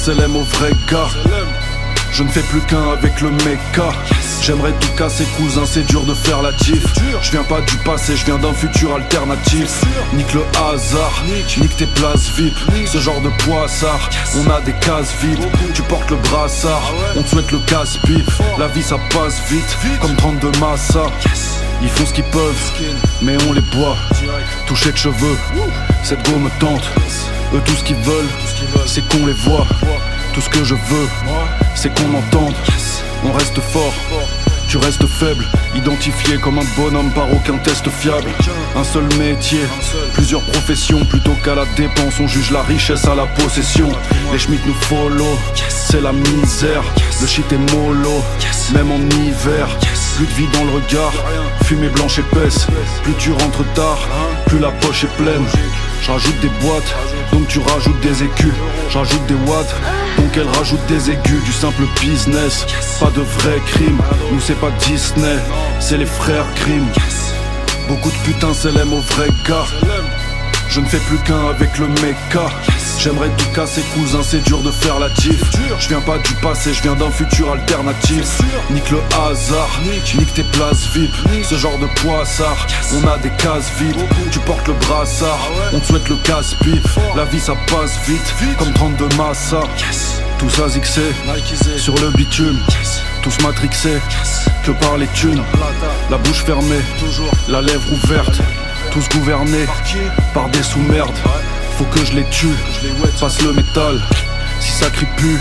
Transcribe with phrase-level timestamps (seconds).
[0.00, 1.10] S'élèment au vrai gars.
[2.10, 3.90] Je ne fais plus qu'un avec le méca.
[4.40, 6.86] J'aimerais tout casser, cousin, c'est dur de faire la diff.
[7.20, 9.84] Je viens pas du passé, je viens d'un futur alternatif.
[10.14, 11.22] Nique le hasard,
[11.58, 12.56] nique tes places VIP.
[12.86, 15.46] Ce genre de poissard, on a des cases vides.
[15.74, 18.30] Tu portes le brassard, on te souhaite le casse-pipe.
[18.58, 21.04] La vie ça passe vite, comme 32 massa.
[21.82, 22.72] Ils font ce qu'ils peuvent,
[23.20, 23.96] mais on les boit.
[24.66, 25.36] Toucher de cheveux,
[26.02, 26.88] cette go me tente.
[27.54, 28.28] Eux tout ce qu'ils veulent,
[28.86, 29.66] c'est qu'on les voit.
[30.34, 31.08] Tout ce que je veux,
[31.74, 32.54] c'est qu'on entende.
[33.24, 33.92] On reste fort,
[34.68, 35.44] tu restes faible,
[35.74, 38.30] identifié comme un bonhomme par aucun test fiable.
[38.76, 39.60] Un seul métier,
[40.14, 43.90] plusieurs professions, plutôt qu'à la dépense, on juge la richesse à la possession.
[44.32, 45.38] Les Schmitt nous follow,
[45.68, 46.84] c'est la misère.
[47.20, 48.22] Le shit est mollo,
[48.72, 49.68] même en hiver.
[50.16, 51.12] Plus de vie dans le regard,
[51.64, 52.66] fumée blanche épaisse.
[53.02, 53.98] Plus tu rentres tard,
[54.46, 55.44] plus la poche est pleine.
[56.02, 56.94] J'rajoute des boîtes,
[57.32, 58.52] donc tu rajoutes des écus.
[58.90, 59.74] J'rajoute des watts,
[60.18, 61.44] donc elle rajoute des aigus.
[61.44, 62.66] Du simple business,
[62.98, 63.98] pas de vrai crime.
[64.32, 65.36] Nous c'est pas Disney,
[65.78, 66.86] c'est les frères Grimm.
[67.88, 69.66] Beaucoup de putains s'élèment au vrai gars.
[70.70, 72.46] Je ne fais plus qu'un avec le méca.
[72.96, 75.42] J'aimerais tout casser, cousin, c'est dur de faire la diff.
[75.80, 78.40] Je viens pas du passé, je viens d'un futur alternatif.
[78.70, 79.80] Nique le hasard,
[80.16, 81.10] nique tes places VIP.
[81.42, 84.06] Ce genre de poissard, on a des cases vides.
[84.30, 86.88] Tu portes le brassard, on te souhaite le casse-pipe.
[87.16, 89.62] La vie ça passe vite, comme 32 massa.
[90.38, 91.12] Tous azixés,
[91.78, 92.60] sur le bitume.
[93.22, 94.00] Tous matrixés,
[94.64, 95.42] que par les thunes.
[96.10, 96.80] La bouche fermée,
[97.48, 98.40] la lèvre ouverte.
[98.92, 99.66] Tous gouvernés
[100.34, 101.16] par des sous-merdes.
[101.78, 102.54] Faut que je les tue,
[103.20, 104.00] passe le métal.
[104.60, 105.38] Si ça crie plus,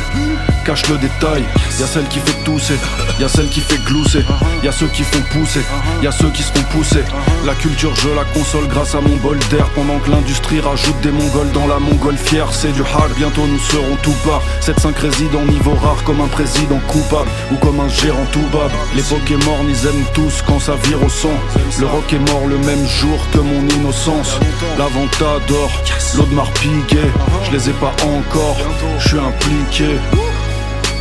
[0.65, 1.43] cache le détail.
[1.79, 2.77] Y'a celle qui fait tousser,
[3.19, 4.23] y'a celle qui fait glousser.
[4.63, 5.61] Y'a ceux qui font pousser,
[6.03, 7.03] y'a ceux qui seront poussés.
[7.45, 9.67] La culture, je la console grâce à mon bol d'air.
[9.75, 12.47] Pendant que l'industrie rajoute des mongols dans la montgolfière.
[12.51, 14.41] C'est du hard, bientôt nous serons tout bas.
[14.61, 18.71] 7-5 résidents niveau rare comme un président coupable ou comme un gérant tout bab.
[18.95, 21.33] L'époque est ils aiment tous quand ça vire au sang.
[21.79, 24.39] Le rock est mort le même jour que mon innocence.
[24.77, 25.71] L'aventador,
[26.17, 27.01] l'autre m'a repigué.
[27.43, 28.57] Je les ai pas encore,
[28.99, 29.95] je suis impliqué.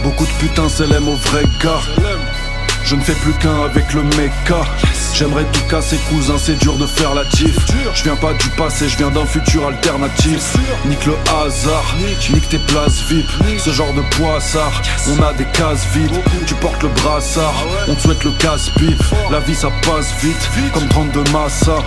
[0.02, 1.80] Beaucoup de putains s'élèment au vrai gars.
[2.84, 4.62] Je ne fais plus qu'un avec le méca.
[5.12, 7.56] J'aimerais tout casser, cousin, c'est dur de faire la diff.
[7.92, 10.56] Je viens pas du passé, je viens d'un futur alternatif.
[10.86, 11.96] Nique le hasard,
[12.32, 13.28] nique tes places VIP.
[13.58, 16.16] Ce genre de poissard, on a des cases vides.
[16.46, 19.02] Tu portes le brassard, on te souhaite le casse-pipe.
[19.30, 21.78] La vie ça passe vite, comme 32 massa.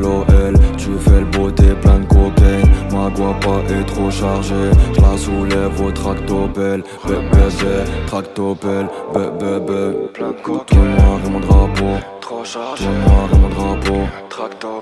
[0.00, 2.68] LOL, tu fais le beau, t'es plein de cocaine.
[2.92, 4.70] Ma guapa est trop chargée.
[4.94, 6.82] Je la soulève au tractopelle.
[7.06, 9.96] Bébé, tractopelle, bébé.
[10.44, 11.96] Tout noir et mon drapeau.
[12.20, 12.84] Trop chargé.
[12.84, 14.00] Tout noir et mon drapeau.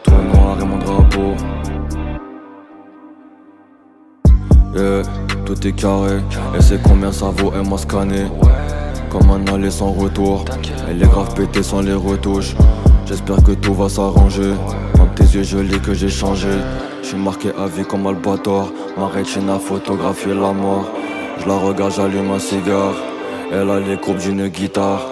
[0.05, 1.35] Tout noir et mon drapeau.
[4.75, 5.03] Yeah,
[5.47, 6.17] tout est carré.
[6.59, 8.27] Et c'est combien ça vaut, elle m'a scanné.
[9.09, 10.45] Comme un aller sans retour.
[10.89, 12.57] Elle est grave pétée sans les retouches.
[13.07, 14.55] J'espère que tout va s'arranger.
[14.97, 16.49] Dans tes yeux, je lis que j'ai changé.
[17.03, 18.73] Je suis marqué à vie comme Albator.
[18.97, 20.87] Ma rétine a photographié la mort.
[21.39, 22.95] Je la regarde, j'allume un cigare.
[23.53, 25.07] Elle a les courbes d'une guitare.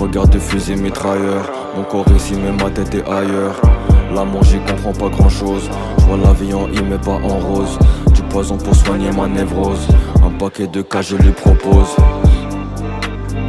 [0.00, 1.48] Regarde de fusil mitrailleur.
[1.76, 3.60] Mon corps ici, mais ma tête est ailleurs.
[4.12, 5.70] L'amour, j'y comprends pas grand chose.
[5.98, 7.78] Je vois la vie en I, mais pas en rose.
[8.14, 9.86] Du poison pour soigner ma névrose.
[10.26, 11.94] Un paquet de cas, je lui propose.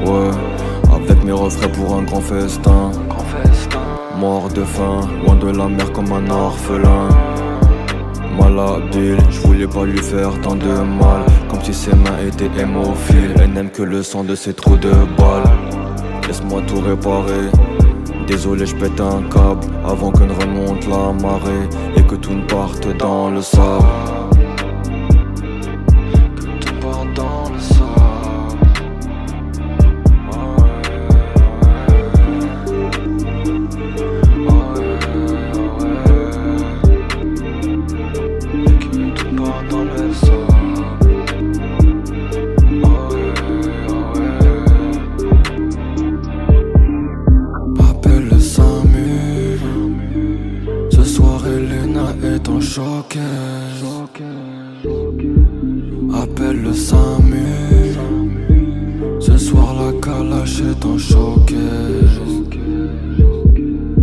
[0.06, 0.32] Ouais,
[0.94, 2.92] avec mes refrains pour un grand festin.
[4.20, 7.08] Mort de faim, loin de la mer comme un orphelin.
[8.38, 11.24] Malhabile, je voulais pas lui faire tant de mal.
[11.50, 13.34] Comme si ses mains étaient hémophiles.
[13.40, 15.50] Elle n'aime que le sang de ses trous de balles.
[16.28, 17.48] Laisse-moi tout réparer.
[18.28, 22.44] Désolé, je pète un câble avant que ne remonte la marée et que tout ne
[22.44, 24.19] parte dans le sable.
[52.80, 53.18] Choc
[56.14, 57.96] Appelle le SAMU.
[59.20, 61.54] Ce soir la calache est en choc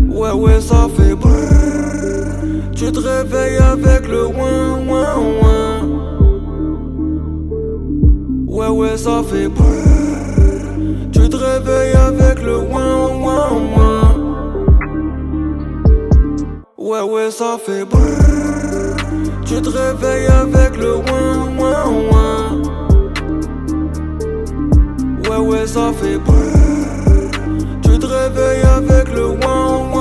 [0.08, 1.32] Ouais ouais ça fait brrr
[2.74, 5.76] Tu te réveilles avec le ouin ouin ouin.
[8.46, 14.15] Ouais ouais ça fait brrr Tu te réveilles avec le ouin ouin ouin
[16.86, 18.94] Ouais ouais ça fait brrr
[19.44, 22.62] Tu te réveilles avec le ouin ouin ouin.
[25.28, 27.32] Ouais ouais ça fait brrr
[27.82, 29.95] Tu te réveilles avec le ouin ouin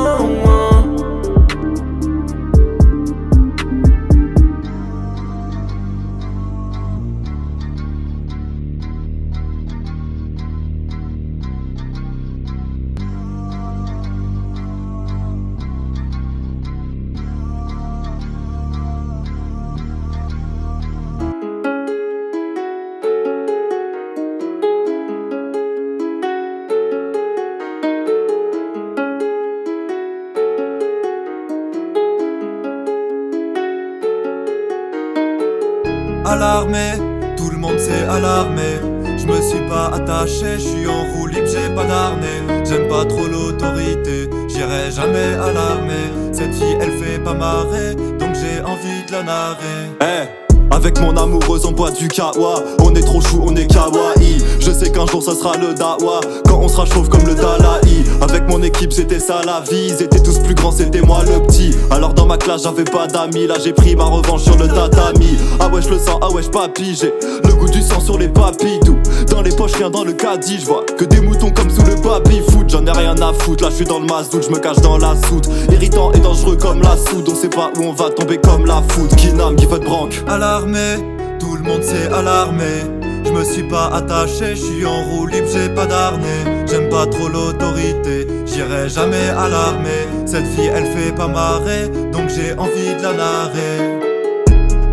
[52.80, 54.44] On est trop chou, on est kawaii.
[54.60, 56.20] Je sais qu'un jour ça sera le dawa.
[56.48, 58.04] Quand on sera chauve comme le Dalai.
[58.22, 59.88] Avec mon équipe c'était ça la vie.
[59.90, 61.76] Ils étaient tous plus grands, c'était moi le petit.
[61.92, 63.48] Alors dans ma classe j'avais pas d'amis.
[63.48, 65.38] Là j'ai pris ma revanche sur le tatami.
[65.60, 68.28] Ah ouais je le sens, ah ouais papy J'ai le goût du sang sur les
[68.28, 68.98] papilles Tout
[69.30, 70.60] dans les poches, rien dans le caddie.
[70.60, 72.70] Je vois que des moutons comme sous le baby foot.
[72.70, 74.98] J'en ai rien à foutre, là je suis dans le mazout Je me cache dans
[74.98, 75.50] la soute.
[75.72, 77.28] Irritant et dangereux comme la soude.
[77.30, 79.16] On sait pas où on va tomber comme la foudre.
[79.16, 80.98] Kinam qui veut branque Alarmé,
[81.40, 82.84] tout le monde s'est alarmé.
[83.26, 86.66] Je me suis pas attaché, je suis en roue libre, j'ai pas d'arnais.
[86.68, 90.08] J'aime pas trop l'autorité, j'irai jamais à l'armée.
[90.26, 94.06] Cette fille, elle fait pas marrer, donc j'ai envie de la narrer.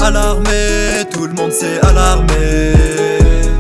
[0.01, 2.73] Alarmé, tout le monde s'est alarmé.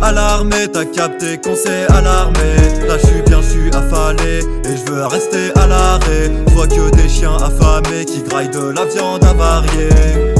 [0.02, 2.56] Alarmé, t'as capté qu'on s'est alarmé.
[2.88, 4.40] Là, je bien, je suis affalé.
[4.64, 6.32] Et je veux rester à l'arrêt.
[6.48, 10.31] Vois que des chiens affamés qui graillent de la viande avariée.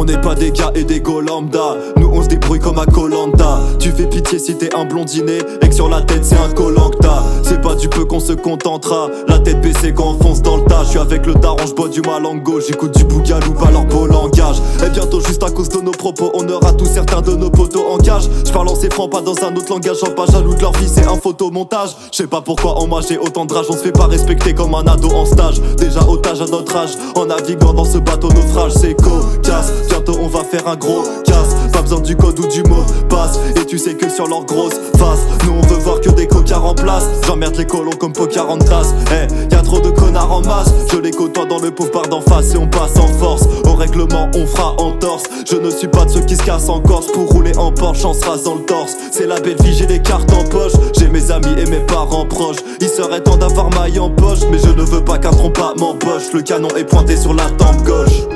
[0.00, 2.86] On n'est pas des gars et des go lambda Nous on se débrouille comme à
[2.86, 6.48] Colanta Tu fais pitié si t'es un blondinet Et que sur la tête c'est un
[6.54, 9.08] colanta C'est pas du peu qu'on se contentera.
[9.28, 10.84] La tête baissée quand on fonce dans le tas.
[10.84, 12.60] Je suis avec le daron, je bois du malango.
[12.60, 14.56] J'écoute du bougalou, pas leur beau langage.
[14.84, 17.84] Et bientôt, juste à cause de nos propos, on aura tous certains de nos potos
[17.90, 18.28] en cage.
[18.46, 19.96] Je parle en ces francs, pas dans un autre langage.
[20.02, 21.90] En pas jaloux de leur vie, c'est un photomontage.
[22.12, 23.66] Je sais pas pourquoi en moi j'ai autant de rage.
[23.68, 25.60] On se fait pas respecter comme un ado en stage.
[25.76, 29.72] Déjà otage à notre âge, en naviguant dans ce bateau naufrage, c'est cocasse.
[29.90, 31.54] Bientôt, on va faire un gros casse.
[31.72, 33.38] Pas besoin du code ou du mot passe.
[33.56, 36.64] Et tu sais que sur leur grosse face, nous on veut voir que des cocards
[36.64, 37.04] en place.
[37.26, 38.94] J'emmerde les colons comme Pocahontas.
[39.12, 40.72] Eh, y a trop de connards en masse.
[40.90, 43.44] Je les côtoie dans le pauvre d'en face et on passe en force.
[43.64, 45.24] Au règlement, on fera en torse.
[45.50, 48.04] Je ne suis pas de ceux qui se cassent en Corse pour rouler en Porsche
[48.04, 48.96] en se rasant le torse.
[49.10, 50.72] C'est la belle vie, j'ai les cartes en poche.
[50.98, 52.58] J'ai mes amis et mes parents proches.
[52.80, 56.32] Il serait temps d'avoir maille en poche, mais je ne veux pas qu'un trompe m'empoche.
[56.32, 58.26] Le canon est pointé sur la tempe gauche.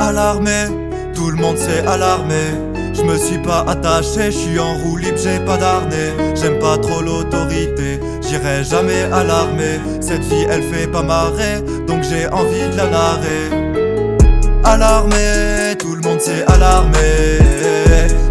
[0.00, 0.66] Alarmé,
[1.14, 2.74] tout le monde s'est alarmé.
[2.92, 6.12] Je me suis pas attaché, je suis en roue libre, j'ai pas d'arnais.
[6.34, 9.80] J'aime pas trop l'autorité, j'irai jamais à l'armée.
[10.00, 13.64] Cette fille elle fait pas marrer, donc j'ai envie de la narrer.
[14.64, 16.98] Alarmé, tout le monde s'est alarmé.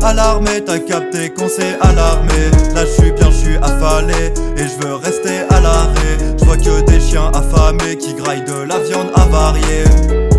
[0.02, 2.52] Alarmé, t'as capté qu'on s'est alarmé.
[2.76, 6.18] Là je suis bien, je suis affalé et je veux rester à l'arrêt.
[6.38, 10.33] Je vois que des chiens affamés qui graillent de la viande avariée.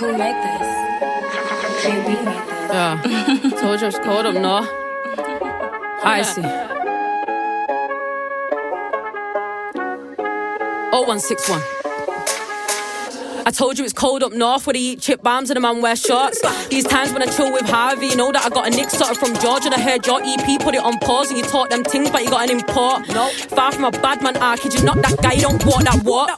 [0.00, 0.66] cool like this.
[1.82, 2.56] Can't be like this.
[2.72, 3.60] Yeah.
[3.60, 4.66] Told you it's cold, I'm not.
[6.02, 6.40] Icy.
[10.90, 11.79] 0161.
[13.46, 15.80] I told you it's cold up north where they eat chip bombs and the man
[15.80, 16.40] wear shorts.
[16.68, 19.18] These times when I chill with Harvey, you know that I got a nick started
[19.18, 21.82] from Georgia and I heard your EP put it on pause and you taught them
[21.82, 23.08] things, but you got an import.
[23.08, 25.84] No, far from a bad man, ah, kid, you not that guy, you don't want
[25.84, 26.30] that what?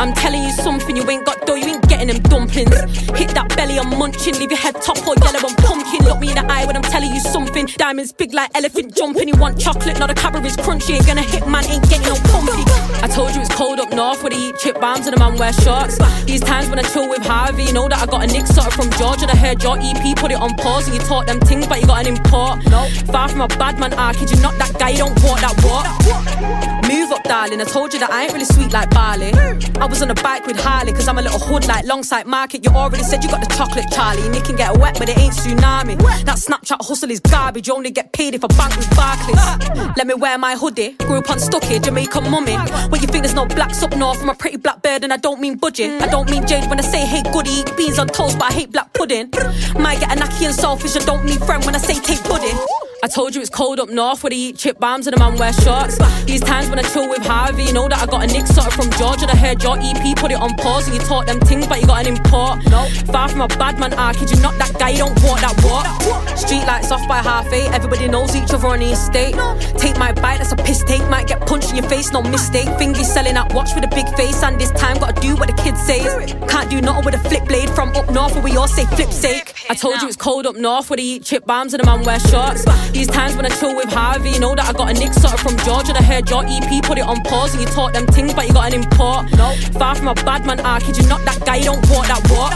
[0.00, 2.74] I'm telling you something, you ain't got dough, you ain't getting them dumplings.
[3.18, 6.04] Hit that belly, I'm munching, leave your head top or yellow, I'm pumpkin.
[6.04, 7.66] Look me in the eye when I'm telling you something.
[7.76, 11.22] Diamonds big like elephant jumping, you want chocolate, not a cabra is crunchy, ain't gonna
[11.22, 12.62] hit man, ain't getting no pumpy.
[13.02, 15.36] I told you it's cold up north where they eat chip bombs and the man
[15.36, 15.98] wear shorts.
[16.26, 18.72] These times when I chill with Harvey, you know that I got a nick started
[18.72, 21.40] from Georgia and I heard your EP put it on pause and you taught them
[21.40, 22.64] things, but you got an import.
[22.66, 25.40] No, far from a bad man, ah, kid, you not that guy, you don't walk
[25.40, 26.80] that walk.
[26.90, 27.60] Move up, darling.
[27.60, 29.32] I told you that I ain't really sweet like barley.
[29.80, 32.64] I was on a bike with Harley, cause I'm a little hood like Longside Market.
[32.64, 34.26] You already said you got the chocolate, Charlie.
[34.26, 35.96] And you can get wet, but it ain't tsunami.
[36.24, 37.68] That Snapchat hustle is garbage.
[37.68, 39.96] You only get paid if I bank with Barclays.
[39.96, 40.96] Let me wear my hoodie.
[40.98, 42.56] Grew up on Stucky, Jamaican mummy.
[42.90, 45.16] When you think there's no blacks up north, I'm a pretty black bird, and I
[45.16, 46.02] don't mean budget.
[46.02, 47.50] I don't mean Jade when I say hey goody.
[47.50, 49.30] Eat beans on toast, but I hate black pudding.
[49.78, 52.56] Might get a knacky and selfish, I don't mean friend when I say take pudding.
[53.02, 55.38] I told you it's cold up north where they eat chip bombs and the man
[55.38, 55.96] wear shorts.
[56.26, 58.74] These times when I chill with Harvey, you know that I got a nick started
[58.74, 61.40] from Georgia and I heard your EP put it on pause and you taught them
[61.40, 62.58] things, but you got an import.
[62.68, 65.40] No, far from a bad man, ah, kid, you not that guy, you don't walk
[65.40, 65.88] that walk.
[66.36, 69.34] Street lights off by half eight, everybody knows each other on the estate.
[69.78, 72.68] Take my bite, that's a piss take, might get punched in your face, no mistake.
[72.76, 75.56] Fingers selling out, watch with a big face, and this time gotta do what the
[75.62, 76.00] kids say.
[76.48, 79.10] Can't do nothing with a flip blade from up north where we all say flip
[79.10, 79.54] sake.
[79.70, 82.04] I told you it's cold up north where they eat chip bombs and the man
[82.04, 82.66] wear shorts.
[82.92, 85.38] These times when I chill with Harvey, you know that I got a nick started
[85.38, 88.06] from Georgia and I heard your EP put it on pause and you taught them
[88.06, 89.30] things, but you got an import.
[89.32, 92.06] No, far from a bad man, ah, kid, you not that guy, you don't walk
[92.08, 92.52] that walk.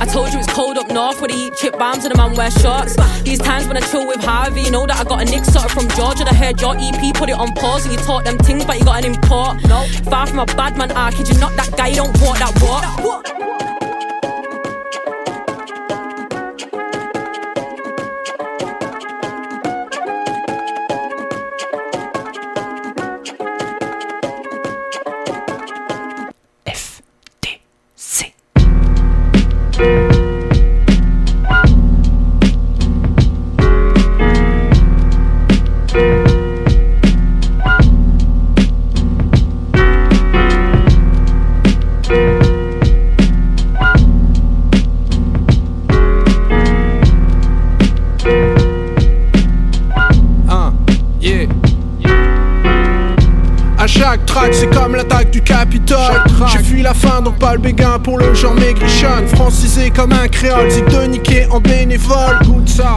[0.00, 2.34] I told you it's cold up north where they eat chip bombs and the man
[2.36, 2.96] wear shorts.
[3.22, 5.72] These times when I chill with Harvey, you know that I got a nick started
[5.72, 8.38] from Georgia and I heard your EP put it on pause and you taught them
[8.38, 9.62] things, but you got an import.
[9.64, 12.38] No, far from a bad man, ah, kid, you not that guy, you don't walk
[12.38, 13.77] that walk.
[54.52, 56.22] C'est comme l'attaque du Capitole.
[56.50, 59.28] J'ai fui la fin, donc pas le béguin pour le genre maigrichonne.
[59.34, 62.38] Francisé comme un créole, zig de niquer en bénévole.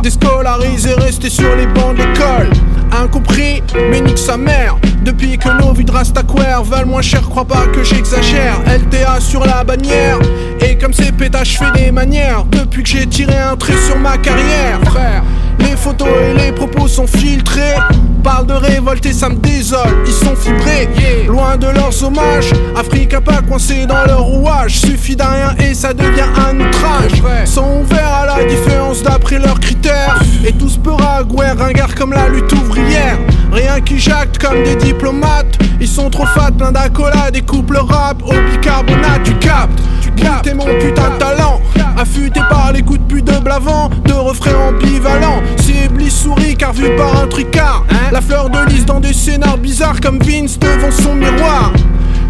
[0.04, 2.50] Déscolarisé, resté sur les bancs de l'école.
[2.94, 4.78] Incompris, mais nique sa mère.
[5.04, 8.62] Depuis que nos vies de Rastaquaire valent moins cher, crois pas que j'exagère.
[8.66, 10.18] LTA sur la bannière.
[10.62, 12.46] Et comme c'est pétage, je fais des manières.
[12.46, 15.24] Depuis que j'ai tiré un trait sur ma carrière, frère.
[15.60, 17.76] Les photos et les propos sont filtrés.
[18.24, 20.88] Parle de révolte et ça me désole, ils sont fibrés,
[21.28, 22.52] loin de leurs hommages.
[22.76, 27.24] Afrique a pas coincé dans leur rouage, suffit d'un rien et ça devient un outrage.
[27.46, 30.22] Sont ouverts à la différence d'après leurs critères.
[30.46, 33.18] Et tous peur à un ringard comme la lutte ouvrière.
[33.52, 35.58] Rien qui jacte comme des diplomates.
[35.80, 39.24] Ils sont trop fat, plein d'accolades, des couples rap au bicarbonate.
[39.24, 41.60] Tu captes, tu captes, mon putain de talent.
[42.02, 45.40] Affûté par les coups de pute de Blavant, de refrains ambivalents.
[45.58, 47.86] C'est Bliss souris car vu par un tricard.
[48.12, 51.72] La fleur de lys dans des scénars bizarres comme Vince devant son miroir.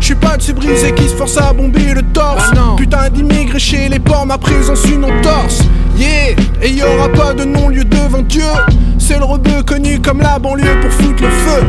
[0.02, 2.52] Je suis pas de ces brisés qui se forcent à bomber le torse.
[2.52, 5.62] Bah putain d'immigrés chez les ports, ma présence une torse.
[5.98, 8.44] Yeah, et y aura pas de non-lieu devant Dieu.
[9.00, 11.64] C'est le rebeu connu comme la banlieue pour foutre le feu.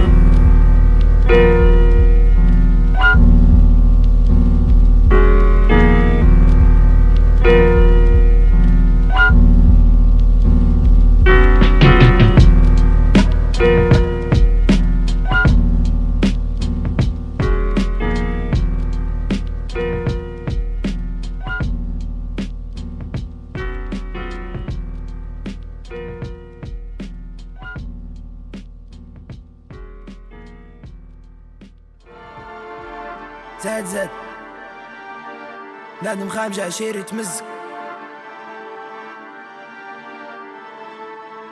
[33.91, 34.09] زاد
[36.01, 37.43] نادم خامجة عشيري تمزق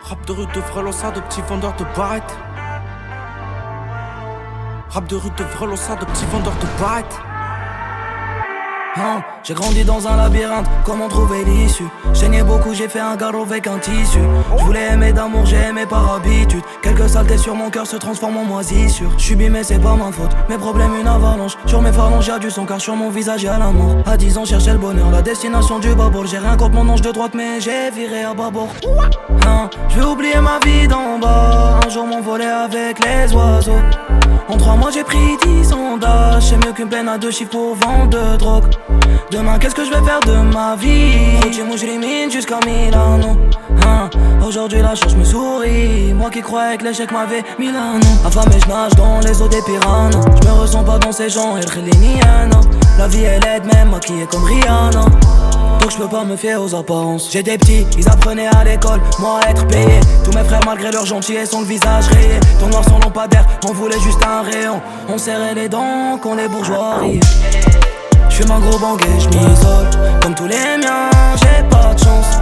[0.09, 2.37] Rap de rue de Vrelossa, de petits vendeurs de barrettes.
[4.91, 7.19] Rap de rue de Vrelossa, de petits vendeurs de barrettes.
[8.96, 11.86] Hein, j'ai grandi dans un labyrinthe, comment trouver l'issue?
[12.12, 14.18] Saignais beaucoup, j'ai fait un garrot avec un tissu.
[14.58, 16.62] Je voulais aimer d'amour, j'ai aimé par habitude.
[16.82, 20.10] Quelques saletés sur mon cœur se transforment en moisissure Je suis bimé, c'est pas ma
[20.10, 21.56] faute, mes problèmes une avalanche.
[21.66, 23.96] Sur mes phalanges y'a du son car sur mon visage y'a la mort.
[24.06, 27.02] À 10 ans cherchais le bonheur, la destination du babord J'ai rien contre mon ange
[27.02, 28.70] de droite mais j'ai viré à bâbord
[29.46, 31.78] hein, Je vais oublier ma vie d'en bas.
[31.86, 33.72] Un jour m'envoler avec les oiseaux
[34.50, 37.74] en trois mois j'ai pris 10 sondages C'est mieux qu'une peine à deux chiffres pour
[37.76, 38.64] vendre de drogue.
[39.30, 41.40] Demain qu'est-ce que je vais faire de ma vie?
[41.52, 43.36] Je limite jusqu'à Milano.
[43.86, 44.10] Hein
[44.44, 46.12] Aujourd'hui la chance me sourit.
[46.14, 50.10] Moi qui croyais que l'échec m'avait Milano Affamé je nage dans les eaux des piranhas.
[50.42, 54.26] Je me ressens pas dans ces gens et le La vie elle est même maquillée
[54.26, 55.04] comme Rihanna
[55.80, 57.30] donc je peux pas me fier aux apparences.
[57.30, 60.00] J'ai des petits, ils apprenaient à l'école, moi à être payé.
[60.24, 62.38] Tous mes frères, malgré leur gentillesse, ont le visage rayé.
[62.58, 64.80] Ton noir sans lampadaire, on voulait juste un rayon.
[65.08, 66.96] On serrait les dents qu'on les bourgeois
[68.28, 69.90] Je suis un gros banguet, je m'isole.
[70.22, 72.38] Comme tous les miens, j'ai pas de chance.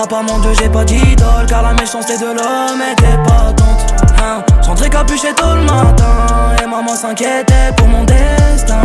[0.00, 1.46] À part mon dieu, j'ai pas d'idole.
[1.48, 3.94] Car la méchanceté de l'homme était pas tente.
[4.18, 6.56] Hein, J'entrais capuché tôt le matin.
[6.62, 8.80] Et maman s'inquiétait pour mon destin.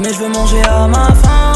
[0.00, 1.51] Mais je veux manger à ma faim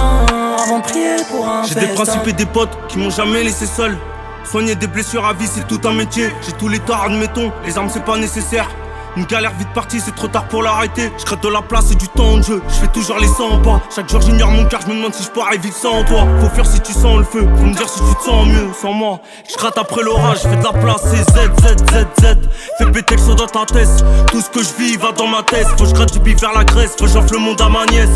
[0.62, 3.66] avant de prier pour un J'ai des principes et des potes qui m'ont jamais laissé
[3.66, 3.96] seul.
[4.44, 6.30] Soigner des blessures à vie, c'est tout un métier.
[6.42, 7.52] J'ai tous les torts, admettons.
[7.64, 8.68] Les armes, c'est pas nécessaire.
[9.16, 11.10] Une galère vite partie, c'est trop tard pour l'arrêter.
[11.18, 12.62] Je crée de la place et du temps de jeu.
[12.68, 13.80] Je fais toujours les 100 pas.
[13.94, 16.26] Chaque jour j'ignore mon cœur, je me demande si je pourrais vivre sans toi.
[16.40, 17.48] Faut faire si tu sens le feu.
[17.56, 19.20] Faut me dire si tu te sens mieux sans moi.
[19.50, 22.36] Je gratte après l'orage, fais de la place, c'est Z, Z, Z, Z.
[22.76, 23.88] Fais péter le son dans ta tête.
[24.30, 25.66] Tout ce que je vis va dans ma tête.
[25.78, 26.94] Faut que je gratte du bif vers la Grèce.
[26.98, 28.10] Faut que j'offre le monde à ma nièce.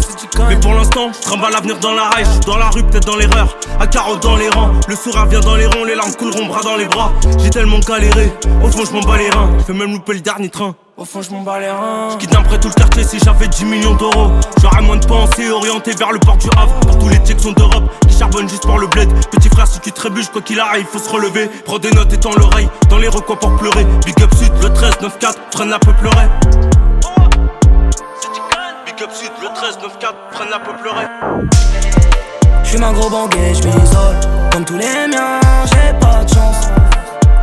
[0.48, 2.26] Mais pour l'instant, je trimballe l'avenir dans la raille.
[2.26, 3.56] Je dans la rue, peut-être dans l'erreur.
[3.80, 4.72] À carreau dans les rangs.
[4.86, 7.10] Le sourire vient dans les ronds, les larmes couleront bras dans les bras.
[7.38, 8.30] J'ai tellement galéré.
[8.62, 9.48] Au fond, je m'en bats les reins.
[9.66, 10.74] Fais même louper le dernier train.
[11.00, 12.10] Au fond, je m'en bats les reins.
[12.10, 14.32] J'quitte d'un près tout le quartier si j'avais 10 millions d'euros.
[14.60, 16.78] J'aurais moins de pensées orienté vers le port du Havre.
[16.80, 19.08] Pour tous les sont d'Europe qui charbonnent juste pour le bled.
[19.30, 21.48] Petit frère, si tu trébuches, quoi qu'il arrive, faut se relever.
[21.64, 23.86] Prends des notes et tends l'oreille dans les recoins pour pleurer.
[24.04, 26.28] Big up sud, le 13, 9, 4, freine la peu pleurer.
[28.84, 31.06] Big up sud, le 13, 9, 4, freine la peu pleurer.
[32.62, 34.20] J'suis un gros banguet, j'm'isole.
[34.52, 36.89] Comme tous les miens, j'ai pas de chance.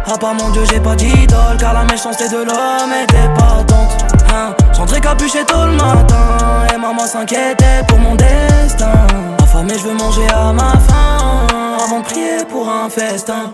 [0.09, 4.05] À part mon dieu, j'ai pas d'idole, car la méchanceté de l'homme était pas tente.
[4.33, 9.07] Hein, J'entrais capuché tôt le matin, et maman s'inquiétait pour mon destin.
[9.43, 11.47] Affamé, je veux manger à ma faim,
[11.83, 13.53] avant de prier pour un festin.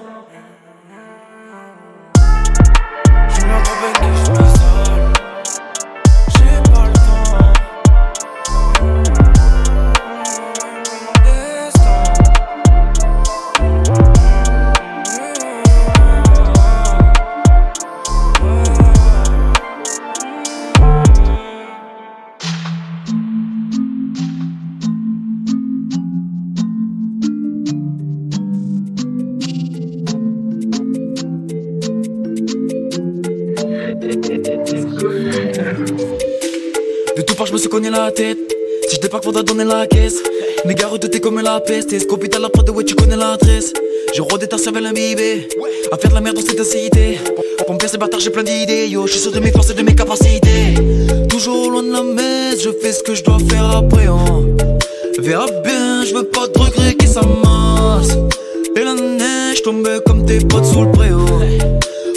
[3.93, 4.12] connais
[38.05, 38.37] la tête.
[38.89, 40.21] Si je débarque, faudra donner la caisse.
[40.65, 41.97] Mes gars redoutés comme la peste.
[41.97, 43.71] Scopita la prod, ouais, tu connais l'adresse?
[44.13, 45.47] J'ai rodé ta cervelle imbibée.
[45.91, 47.19] À faire de la merde dans cette incité.
[47.65, 48.87] Pour me faire ces bâtards, j'ai plein d'idées.
[48.87, 50.73] Yo, je suis sûr de mes forces et de mes capacités.
[51.29, 54.07] Toujours loin de la messe, je fais ce que je dois faire après.
[54.07, 54.43] Hein.
[55.19, 58.17] Verra bien, je veux pas de regrets qui s'amassent.
[58.75, 61.25] Et la neige tombait comme tes potes sous le préau.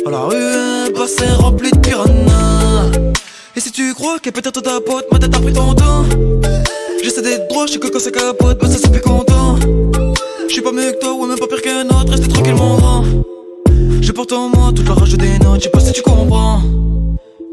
[0.05, 2.91] Oh, la rue est passée remplie de piranhas.
[3.57, 6.05] Et si tu crois que peut-être ta pote, ma tête a pris ton temps.
[7.03, 9.57] J'essaie d'être droit, je sais que quand ça capote, bah ça c'est plus content.
[10.47, 13.05] J'suis pas mieux que toi, ou même pas pire qu'un autre, reste tranquille mon grand.
[14.03, 16.61] Je porte en moi toute la rage des notes, j'sais pas si tu comprends.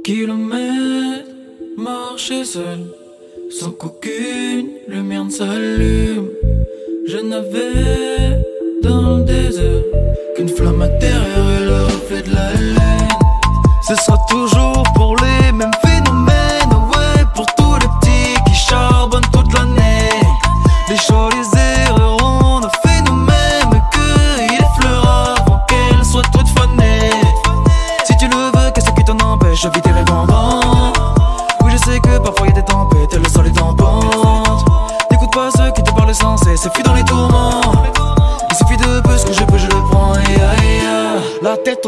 [0.04, 1.30] Kilomètres,
[1.78, 2.80] marcher seul,
[3.50, 6.28] sans qu'aucune lumière ne s'allume.
[7.08, 8.42] Je n'avais
[8.82, 9.84] dans le désert
[10.36, 12.78] qu'une flamme intérieure et le reflet de la lune.
[13.88, 14.84] Ce sera toujours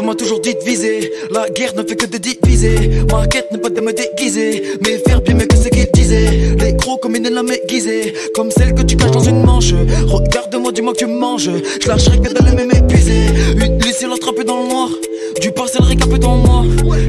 [0.06, 1.12] m'a toujours dit de viser.
[1.32, 3.02] La guerre ne fait que de diviser.
[3.10, 6.54] Ma quête n'est pas de me déguiser, mais faire bien mieux que ce qu'ils disaient.
[6.60, 9.72] Les gros comme une lame aiguisée, comme celle que tu caches dans une manche.
[10.06, 11.50] Regarde-moi, dis-moi que tu manges.
[11.82, 13.26] Je lâcherai que d'aller m'épuiser.
[13.56, 14.90] Une lucille attrapée dans le noir.
[15.56, 16.64] Du parcelle récapé dans moi.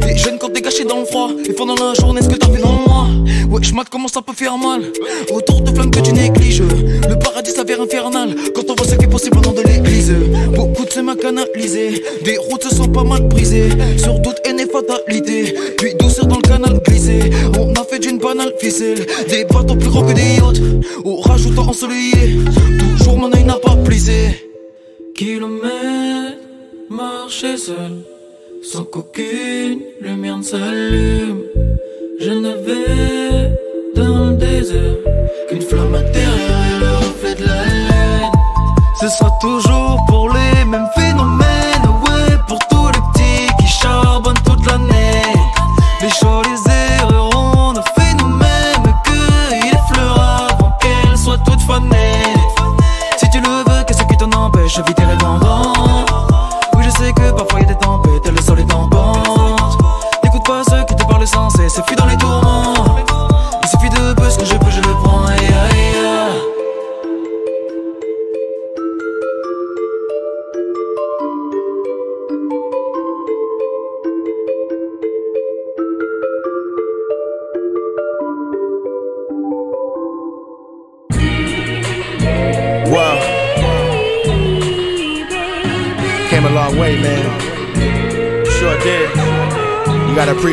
[0.08, 1.32] Les jeunes quand dégagés dans le froid.
[1.46, 3.08] Et pendant la journée, ce que t'as vu dans moi.
[3.50, 4.84] Ouais, je comment ça peut faire mal.
[5.30, 6.62] Autour de flammes que tu négliges.
[6.62, 8.34] Le paradis s'avère infernal.
[8.56, 10.16] Quand on voit ce qui est possible au nom de l'église.
[10.56, 12.02] Beaucoup de ma canalisé.
[12.24, 13.68] Des routes se sont pas mal brisées.
[13.98, 15.54] Sur doute et des fatalités.
[15.78, 17.30] Puis douceur dans le canal glissé.
[17.60, 19.06] On a fait d'une banale ficelle.
[19.28, 20.62] Des bateaux plus grands que des yachts.
[21.04, 22.40] Ou rajoutant ensoleillé.
[22.98, 24.48] Toujours mon œil n'a pas plissé.
[25.16, 26.38] Kilomètres,
[26.90, 28.17] marcher seul.
[28.70, 31.42] Sans qu'aucune lumière ne s'allume.
[32.20, 33.56] Je n'avais
[33.96, 34.98] dans le désert
[35.48, 38.32] qu'une flamme intérieure et le reflet de la lune.
[39.00, 41.47] Ce sera toujours pour les mêmes phénomènes,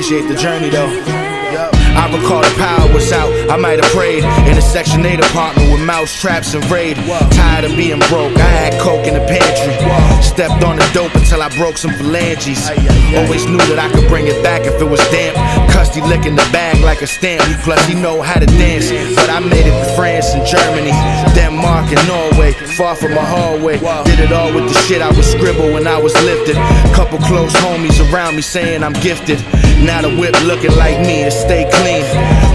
[0.04, 1.24] appreciate the journey, though.
[1.96, 3.32] I recall the power was out.
[3.48, 6.96] I might have prayed in a Section 8 apartment with mouse traps and raid.
[7.32, 9.72] Tired of being broke, I had coke in the pantry.
[10.20, 12.68] Stepped on the dope until I broke some phalanges.
[13.16, 15.38] Always knew that I could bring it back if it was damp.
[15.72, 17.40] Custy licking the bag like a stamp.
[17.62, 18.90] Plus, he know how to dance.
[19.16, 20.92] But I made it to France and Germany,
[21.32, 22.52] Denmark and Norway.
[22.76, 23.78] Far from my hallway.
[24.04, 26.56] Did it all with the shit I would scribble when I was lifted.
[26.92, 29.40] Couple close homies around me saying I'm gifted.
[29.84, 32.04] Now the whip looking like me and stay clean.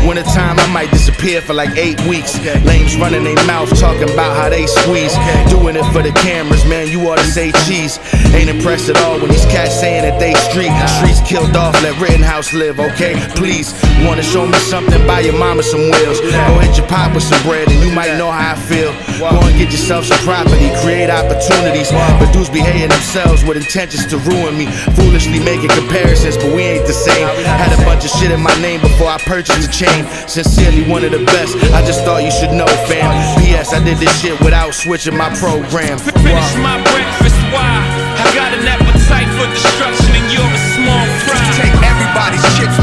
[0.07, 2.33] Wintertime, I might disappear for like eight weeks.
[2.65, 5.13] Lames running their mouth talking about how they squeeze.
[5.49, 7.99] Doing it for the cameras, man, you ought to say cheese.
[8.33, 10.73] Ain't impressed at all when these cats saying that they street.
[10.97, 13.13] Streets killed off, let Rittenhouse live, okay?
[13.37, 15.05] Please, wanna show me something?
[15.05, 16.19] Buy your mama some wheels.
[16.21, 18.89] Go hit your pop with some bread and you might know how I feel.
[19.19, 21.91] Go and get yourself some property, create opportunities.
[22.17, 24.65] But dudes behaving themselves with intentions to ruin me.
[24.97, 27.18] Foolishly making comparisons, but we ain't the same.
[27.25, 30.08] Had a bunch of shit in my name before I purchased a chain.
[30.27, 31.55] Sincerely, one of the best.
[31.75, 33.12] I just thought you should know, fam.
[33.43, 33.73] P.S.
[33.73, 35.99] I did this shit without switching my program.
[35.99, 37.84] Finish my breakfast, why?
[38.19, 41.43] I got an appetite for destruction and you're a small fry.
[41.60, 42.77] Take everybody's chips,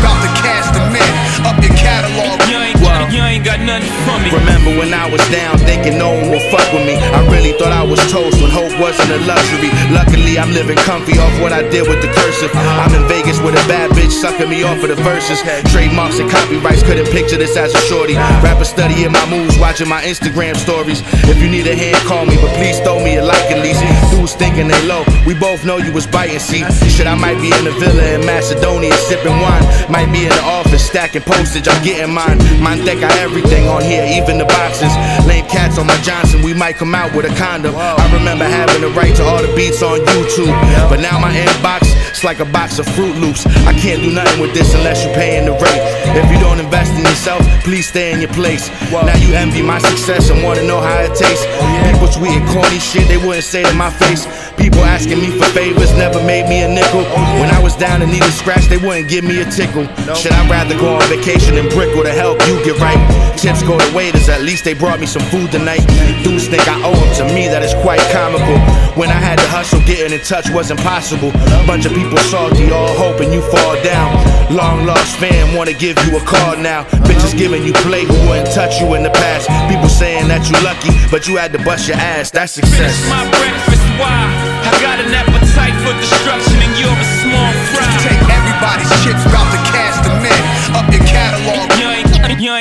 [3.17, 4.31] you ain't got nothing me.
[4.31, 6.99] Remember when I was down thinking no one will fuck with me?
[6.99, 9.71] I really thought I was toast when hope wasn't a luxury.
[9.91, 12.51] Luckily, I'm living comfy off what I did with the cursive.
[12.55, 15.41] I'm in Vegas with a bad bitch sucking me off for the verses.
[15.73, 18.15] Trademarks and copyrights couldn't picture this as a shorty.
[18.45, 21.01] Rapper studying my moves, watching my Instagram stories.
[21.31, 23.81] If you need a hand, call me, but please throw me a like at least.
[24.11, 26.39] Dudes thinking they low, we both know you was biting.
[26.41, 29.65] See, shit, I might be in the villa in Macedonia sipping wine.
[29.89, 32.39] Might be in the office stacking postage, I'm getting mine.
[32.61, 34.93] Mine think every everything on here, even the boxes.
[35.27, 37.75] Lame cats on my Johnson, we might come out with a condom.
[37.77, 40.53] I remember having the right to all the beats on YouTube,
[40.89, 43.45] but now my inbox it's like a box of Fruit Loops.
[43.69, 45.85] I can't do nothing with this unless you're paying the rate.
[46.17, 48.73] If you don't invest in yourself, please stay in your place.
[48.91, 51.45] Now you envy my success and wanna know how it tastes.
[51.85, 54.25] People tweeting corny shit they wouldn't say to my face.
[54.57, 57.05] People asking me for favors never made me a nickel.
[57.37, 59.85] When I was down and needed scratch, they wouldn't give me a tickle.
[60.17, 62.96] Should I rather go on vacation and brick to help you get right?
[63.37, 65.85] Tips go to waiters, at least they brought me some food tonight.
[66.25, 68.57] Dudes think I owe them, to me that is quite comical.
[68.97, 71.31] When I had to hustle, getting in touch wasn't possible.
[71.69, 74.17] Bunch of people salty, all hoping you fall down.
[74.49, 76.89] Long lost fam, wanna give you a call now.
[77.05, 79.53] Bitches giving you play who wouldn't touch you in the past.
[79.69, 82.33] People saying that you lucky, but you had to bust your ass.
[82.33, 82.97] That's success.
[82.97, 84.17] Finish my breakfast, why?
[84.65, 87.85] I got an appetite for destruction, and you're a small fry.
[88.01, 89.76] Take everybody's chips, about to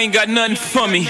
[0.06, 1.06] ain't, got nothing for me.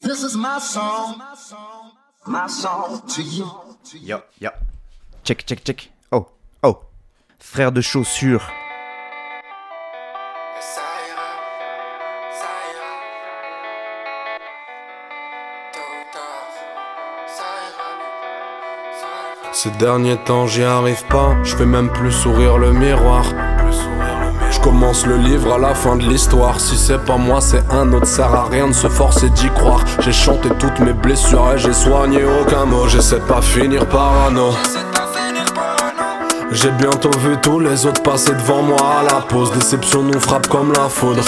[0.00, 1.22] This is my song.
[2.26, 3.50] My song to you.
[4.02, 4.50] Yo, yo.
[5.24, 5.97] Check, check, check.
[7.40, 8.52] Frère de chaussures.
[19.52, 23.24] Ces derniers temps j'y arrive pas, je fais même plus sourire le miroir.
[24.50, 26.60] Je commence le livre à la fin de l'histoire.
[26.60, 28.06] Si c'est pas moi, c'est un autre.
[28.06, 29.84] Sert à rien de se forcer d'y croire.
[30.00, 32.88] J'ai chanté toutes mes blessures et j'ai soigné aucun mot.
[32.88, 34.50] J'essaie de pas finir parano.
[36.50, 39.52] J'ai bientôt vu tous les autres passer devant moi à la pause.
[39.52, 41.22] Déception nous frappe comme la foudre.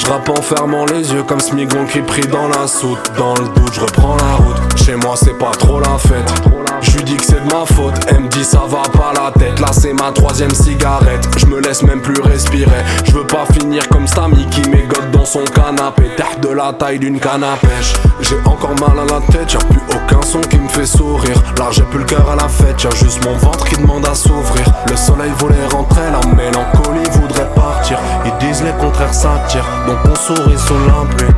[0.00, 2.98] Je rappe en fermant les yeux comme Smigon qui prie dans la soute.
[3.18, 4.56] Dans le doute, je reprends la route.
[4.76, 6.32] Chez moi, c'est pas trop la fête.
[6.80, 7.94] Je lui dis que c'est de ma faute.
[8.08, 9.60] Elle me dit ça va pas la tête.
[9.60, 11.28] Là, c'est ma troisième cigarette.
[11.36, 12.82] Je me laisse même plus respirer.
[13.04, 16.04] Je veux pas finir comme Stammy qui mégote dans son canapé.
[16.16, 17.92] Terre de la taille d'une canne à pêche.
[18.22, 19.52] J'ai encore mal à la tête.
[19.52, 21.42] Y'a plus aucun son qui me fait sourire.
[21.58, 22.82] Là, j'ai plus le cœur à la fête.
[22.82, 24.64] Y'a juste mon ventre qui demande à s'ouvrir.
[24.88, 26.10] Le soleil voulait rentrer.
[26.10, 27.98] La mélancolie voudrait partir.
[28.24, 29.68] Ils disent les contraires s'attirent.
[30.04, 31.34] On sourit sous la pluie.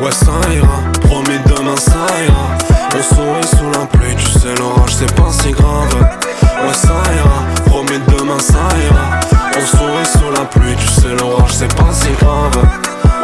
[0.00, 0.78] Ouais, ça ira.
[1.02, 2.70] Promis demain, ça ira.
[2.92, 5.94] On sourit sous la pluie, tu sais l'orage c'est pas si grave.
[6.42, 9.20] Ouais ça ira, promis demain ça ira.
[9.56, 12.56] On sourit sous la pluie, tu sais l'orage c'est pas si grave.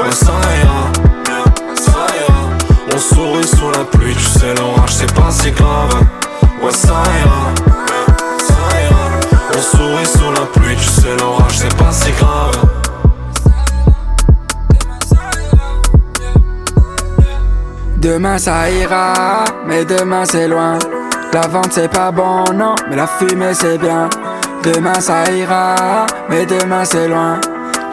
[0.01, 0.93] Ouais ça ira,
[1.75, 2.49] ça ira.
[2.95, 5.95] On sourit sous la pluie, tu sais l'orage c'est pas si grave.
[6.63, 7.53] Ouais ça ira,
[8.39, 9.11] ça ira.
[9.57, 12.66] On sourit sous la pluie, tu sais l'orage c'est pas si grave
[17.97, 20.79] Demain ça ira, mais demain c'est loin.
[21.33, 24.09] La vente c'est pas bon, non, mais la fumée c'est bien.
[24.63, 27.41] Demain ça ira, mais demain c'est loin.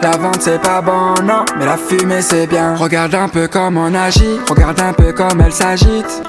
[0.02, 2.74] La vente c'est pas bon, non, mais la fumée c'est bien.
[2.76, 6.22] Regarde un peu comme on agit, regarde un peu comme elle s'agite.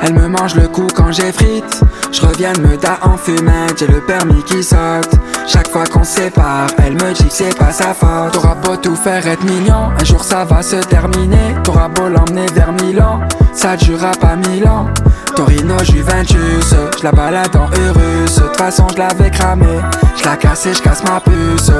[0.00, 1.80] Elle me mange le cou quand j'effrite.
[2.10, 5.12] Je reviens me da en fumette, j'ai le permis qui saute.
[5.46, 8.32] Chaque fois qu'on sépare, elle me dit que c'est pas sa faute.
[8.32, 11.56] T'auras beau tout faire être mignon, un jour ça va se terminer.
[11.64, 13.20] T'auras beau l'emmener vers Milan,
[13.52, 14.86] ça durera pas mille ans.
[15.34, 18.36] Torino Juventus, je la balade en Eurus.
[18.36, 19.80] De toute façon, je l'avais cramé,
[20.16, 21.72] je la casse je casse ma puce.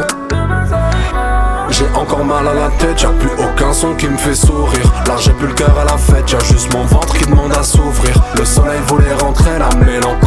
[1.70, 4.92] J'ai encore mal à la tête, y'a plus aucun son qui me fait sourire.
[5.06, 7.62] Là j'ai plus le cœur à la fête, y'a juste mon ventre qui demande à
[7.62, 8.14] s'ouvrir.
[8.38, 10.21] Le soleil voulait rentrer, la mélancolie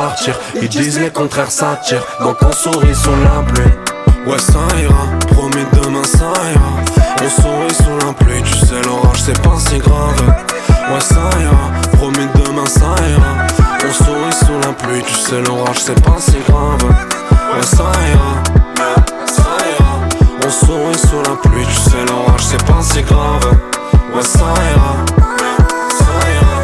[0.00, 0.38] partir.
[0.54, 3.72] Ils disent les contraires s'attirent, donc on sourit sous la pluie.
[4.26, 6.72] Ouais ça ira, promis demain ça ira.
[7.22, 10.20] On sourit sous la pluie, tu sais l'orage c'est pas si grave.
[10.90, 11.64] Ouais ça ira,
[11.98, 13.32] promis demain ça ira.
[13.86, 16.84] On sourit sous la pluie, tu sais l'orage c'est pas si grave.
[17.54, 18.32] Ouais ça ira.
[20.42, 23.44] On sourit sous la pluie, tu sais l'orage c'est pas si grave
[24.14, 24.38] Ouais ça
[24.72, 24.92] ira,
[25.98, 26.56] ça ira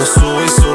[0.00, 0.41] On sourit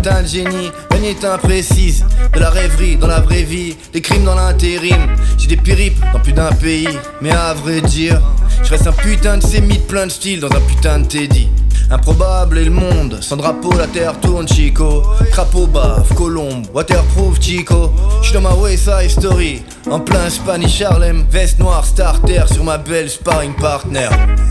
[0.00, 0.70] putain de génie,
[1.04, 2.06] est imprécise.
[2.32, 5.14] De la rêverie dans la vraie vie, des crimes dans l'intérim.
[5.36, 6.88] J'ai des périples dans plus d'un pays,
[7.20, 8.18] mais à vrai dire,
[8.62, 11.48] je reste un putain de sémite plein de style dans un putain de Teddy.
[11.90, 17.90] Improbable est le monde, sans drapeau la terre tourne chico Crapaud bave, colombe, waterproof chico
[18.22, 22.78] J'suis dans ma West Side Story, en plein Spanish Harlem Veste noire starter sur ma
[22.78, 24.08] belle sparring partner.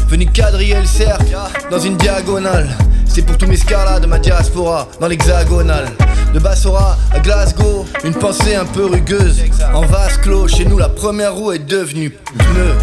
[0.08, 1.36] Venu quadriller le cercle,
[1.70, 2.70] dans une diagonale.
[3.06, 5.90] C'est pour tous mes scars de ma diaspora, dans l'hexagonale
[6.34, 9.44] de Bassora à Glasgow, une pensée un peu rugueuse.
[9.74, 12.76] En vase clos, chez nous la première roue est devenue pneu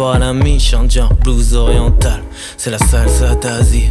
[0.00, 2.22] Dernière fois la mi en blues oriental
[2.56, 3.90] C'est la salsa d'Asie.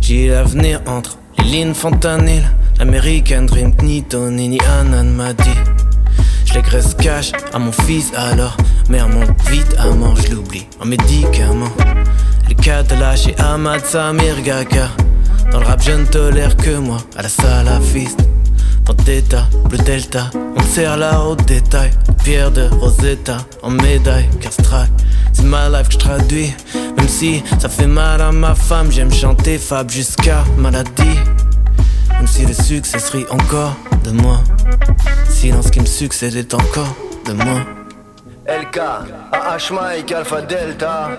[0.00, 2.42] J'ai l'avenir entre les lignes fentanyl
[2.80, 5.60] L'American Dream, ni Tony ni Anan m'a dit.
[6.44, 8.56] Je les graisse cash à mon fils alors
[8.90, 10.66] Mère monte vite à mort, je l'oublie.
[10.80, 11.70] En médicament
[12.48, 14.88] Les Catalans chez Ahmad Samir Gaka.
[15.52, 18.18] Dans le rap je ne tolère que moi à la salafiste.
[18.86, 21.92] Dans Theta, Bleu Delta, on serre la haute détail.
[22.24, 24.28] Pierre de Rosetta en médaille,
[25.38, 25.42] castrac.
[25.42, 26.54] C'est ma life que je traduis,
[26.96, 28.90] même si ça fait mal à ma femme.
[28.90, 31.18] J'aime chanter Fab jusqu'à maladie.
[32.12, 34.40] Même si le succès serait encore de moi.
[35.28, 36.94] Silence qui me succède est encore
[37.26, 37.60] de moi.
[38.46, 38.78] LK,
[39.32, 41.10] AH Mike, Alpha Delta.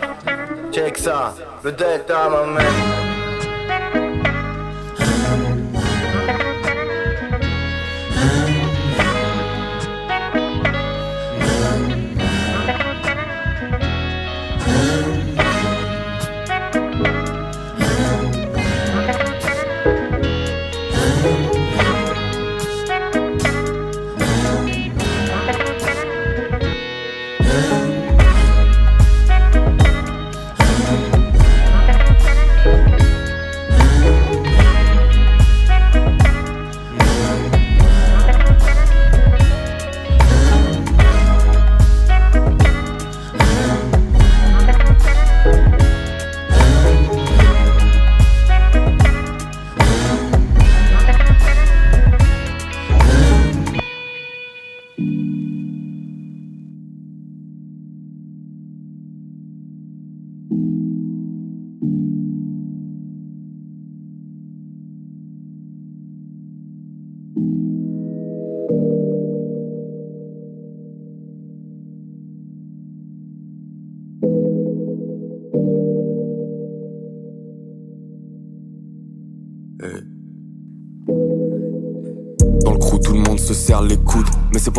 [0.71, 3.08] Check ça, le Delta, ma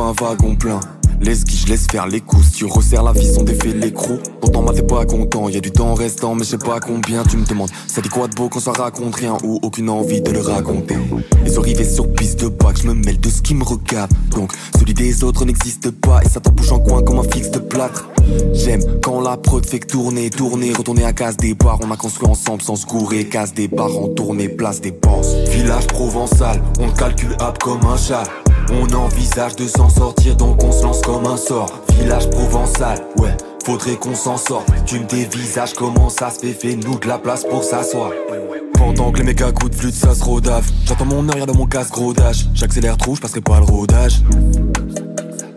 [0.01, 0.81] un wagon plein.
[1.21, 2.51] Laisse qui je laisse faire les coups.
[2.53, 4.19] tu resserres la vie, son défait l'écrou.
[4.41, 5.51] Pourtant, ma t'es pas content.
[5.51, 7.23] Y a du temps restant, mais je sais pas combien.
[7.25, 10.23] Tu me demandes, ça dit quoi de beau quand ça raconte rien ou aucune envie
[10.23, 10.97] de le raconter?
[11.45, 14.11] Les arrivées sur piste de bac, je me mêle de ce qui me regarde.
[14.31, 17.59] Donc, celui des autres n'existe pas et ça bouche en coin comme un fixe de
[17.59, 18.09] plâtre.
[18.55, 21.79] J'aime quand la prod fait tourner, tourner, retourner à case des bars.
[21.85, 23.29] On a construit ensemble sans se gourer.
[23.29, 25.35] Case des bars en tournée, place boss.
[25.51, 28.25] Village provençal, on calcule up comme un chat.
[28.73, 31.73] On envisage de s'en sortir donc on se lance comme un sort.
[31.95, 34.69] Village provençal, ouais, faudrait qu'on s'en sorte.
[34.87, 38.13] Tu me dévisages comment ça se fait, fais-nous de la place pour s'asseoir.
[38.75, 40.69] Pendant que les mecs à coups de flûte ça se rodave.
[40.85, 42.47] J'attends mon arrière dans mon casque rodage.
[42.55, 44.23] J'accélère trop, je pas le rodage.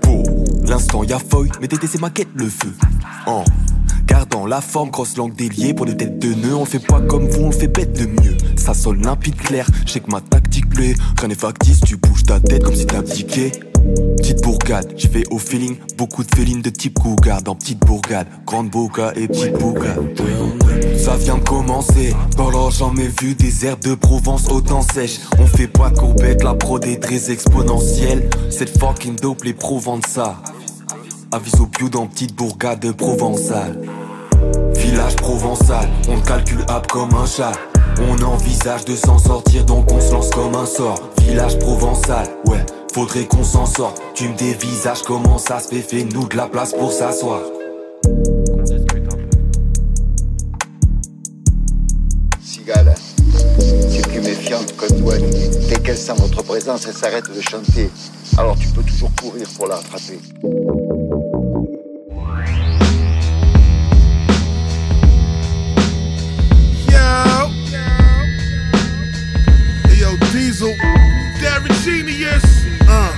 [0.01, 0.23] Pour
[0.67, 2.73] l'instant y'a feuille, mais TT c'est maquette le feu.
[3.25, 3.43] En
[4.13, 6.53] Gardant la forme, grosse langue déliée pour des têtes de nœuds.
[6.55, 8.37] On fait pas comme vous, on fait bête de mieux.
[8.57, 9.67] Ça sonne limpide, clair.
[9.87, 10.93] Je que ma tactique plaît.
[11.17, 13.51] Rien n'est factice, tu bouges ta tête comme si t'abdiquais.
[14.17, 18.27] Petite bourgade, je vais au feeling, beaucoup de félines de type cougar dans petite bourgade,
[18.45, 19.97] grande boca et petite bourgade.
[20.95, 25.21] Ça vient de commencer, dans l'or j'en ai vu des herbes de Provence autant sèches.
[25.39, 28.29] On fait pas courbette, la prod est très exponentielle.
[28.51, 30.39] Cette fucking dope les de ça.
[31.31, 33.81] Avis au piou dans petite bourgade provençale.
[34.83, 37.53] Village provençal, on calcule up comme un chat.
[38.09, 40.99] On envisage de s'en sortir donc on se lance comme un sort.
[41.21, 44.01] Village provençal, ouais, faudrait qu'on s'en sorte.
[44.13, 47.39] Tu me dévisages comment ça se fait, fais-nous de la place pour s'asseoir.
[52.43, 52.93] Cigale,
[53.89, 55.13] c'est plus méfiante que toi,
[55.69, 57.89] t'es qu'elle sent notre présence, elle s'arrête de chanter.
[58.37, 60.19] Alors tu peux toujours courir pour la rattraper.
[70.63, 70.75] Diesel.
[71.41, 72.43] Darren Genius.
[72.87, 73.13] Uh.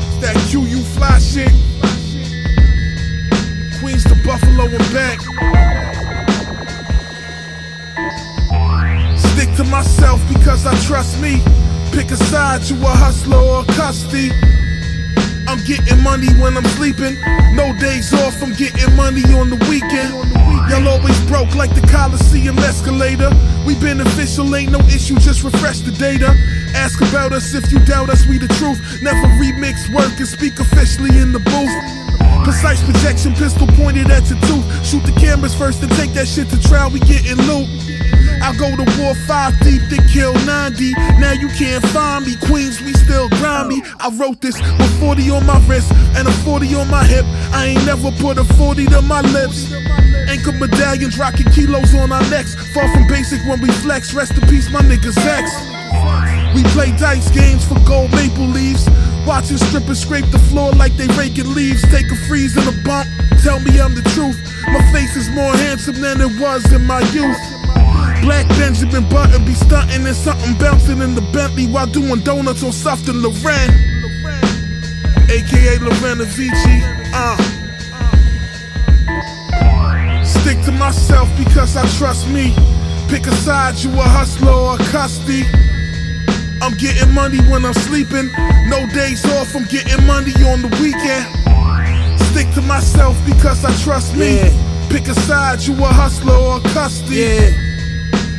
[0.00, 1.52] It's that QU fly shit.
[3.80, 5.20] Queens to Buffalo and back.
[9.18, 11.42] Stick to myself because I trust me.
[11.92, 14.30] Pick a side, you a hustler or a custody.
[15.46, 17.14] I'm getting money when I'm sleeping.
[17.54, 20.12] No days off, I'm getting money on the weekend.
[20.68, 23.30] Y'all always broke like the Coliseum escalator.
[23.64, 26.34] We beneficial, ain't no issue, just refresh the data.
[26.74, 28.78] Ask about us if you doubt us, we the truth.
[29.02, 32.44] Never remix work and speak officially in the booth.
[32.44, 34.66] Precise projection, pistol pointed at your tooth.
[34.86, 37.68] Shoot the cameras first and take that shit to trial, we getting loot.
[38.42, 40.92] I go to war five deep, then kill 90.
[41.18, 42.36] Now you can't find me.
[42.36, 43.28] Queens, we still
[43.80, 43.96] grimy.
[44.00, 47.24] I wrote this with 40 on my wrist and a 40 on my hip.
[47.52, 49.72] I ain't never put a 40 to my lips.
[50.28, 52.54] Anchor medallions, rocking kilos on our necks.
[52.72, 54.14] Far from basic when we flex.
[54.14, 55.50] Rest in peace, my niggas X.
[56.54, 58.88] We play dice games for gold maple leaves.
[59.26, 61.82] Watching strippers scrape the floor like they raking leaves.
[61.90, 63.08] Take a freeze and a bump.
[63.42, 64.38] Tell me I'm the truth.
[64.66, 67.55] My face is more handsome than it was in my youth.
[68.22, 72.72] Black Benjamin Button be stunting and something bouncing in the Bentley while doing donuts on
[72.72, 73.70] Sufton Loren.
[75.28, 76.80] AKA Lorena Vici.
[77.12, 77.36] Uh.
[80.24, 82.54] Stick to myself because I trust me.
[83.08, 85.44] Pick a side, you a hustler or a custody.
[86.62, 88.30] I'm getting money when I'm sleeping.
[88.68, 91.26] No days off, I'm getting money on the weekend.
[92.30, 94.38] Stick to myself because I trust me.
[94.90, 97.65] Pick a side, you a hustler or a custody.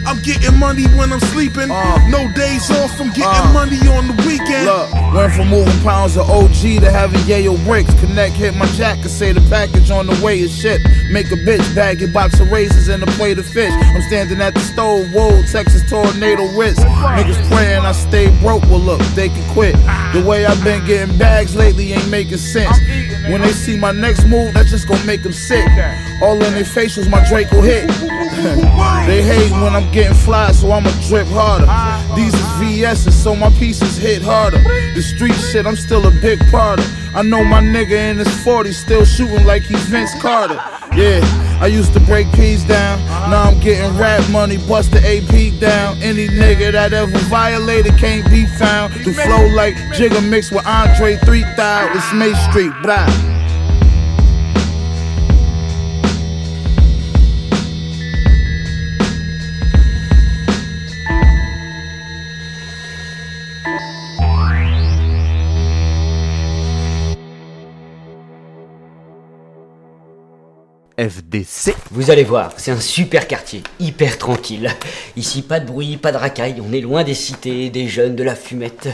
[0.07, 1.67] I'm getting money when I'm sleeping.
[1.67, 3.51] no days off, I'm getting uh.
[3.51, 4.65] money on the weekend.
[4.65, 7.93] Look, went from moving pounds of OG to having Yale bricks.
[7.99, 10.81] Connect, hit my jack and say the package on the way is shit.
[11.11, 13.73] Make a bitch bag your box of razors and a plate of fish.
[13.73, 16.79] I'm standing at the stove, whoa, Texas tornado wrist.
[16.79, 19.75] Niggas praying I stay broke, well look, they can quit.
[20.13, 22.77] The way I've been getting bags lately ain't making sense.
[23.27, 25.67] When they see my next move, that's just gonna make them sick.
[26.21, 27.89] All in their facials, my Draco hit.
[28.37, 31.65] They hate when I'm getting fly, so I'ma drip harder.
[32.15, 34.59] These is VS's, so my pieces hit harder.
[34.93, 37.15] The street shit, I'm still a big part of.
[37.15, 40.61] I know my nigga in his 40s still shooting like he Vince Carter.
[40.95, 41.21] Yeah,
[41.61, 42.99] I used to break P's down.
[43.29, 45.97] Now I'm getting rap money, bust the AP down.
[46.01, 48.93] Any nigga that ever violated can't be found.
[48.93, 51.97] The flow like Jigga mixed with Andre 3000.
[51.97, 53.36] It's May Street, blah.
[70.99, 71.75] FDC.
[71.91, 74.71] Vous allez voir, c'est un super quartier, hyper tranquille.
[75.15, 78.23] Ici, pas de bruit, pas de racaille, on est loin des cités, des jeunes, de
[78.23, 78.89] la fumette.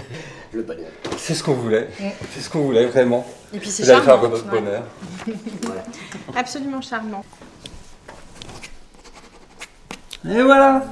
[0.52, 0.88] Le bonheur.
[1.18, 1.88] C'est ce qu'on voulait.
[2.34, 3.26] C'est ce qu'on voulait vraiment.
[3.54, 4.60] Et puis c'est Vous allez faire charmant, votre ouais.
[4.62, 4.84] bonheur.
[6.36, 7.24] Absolument charmant.
[10.30, 10.84] Et voilà.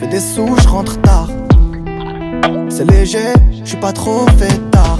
[0.00, 1.28] Fais des sous, je rentre tard.
[2.70, 4.98] C'est léger, je suis pas trop fait tard.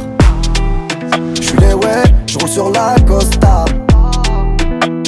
[1.35, 3.65] Je suis les ouais, je roule sur la Costa.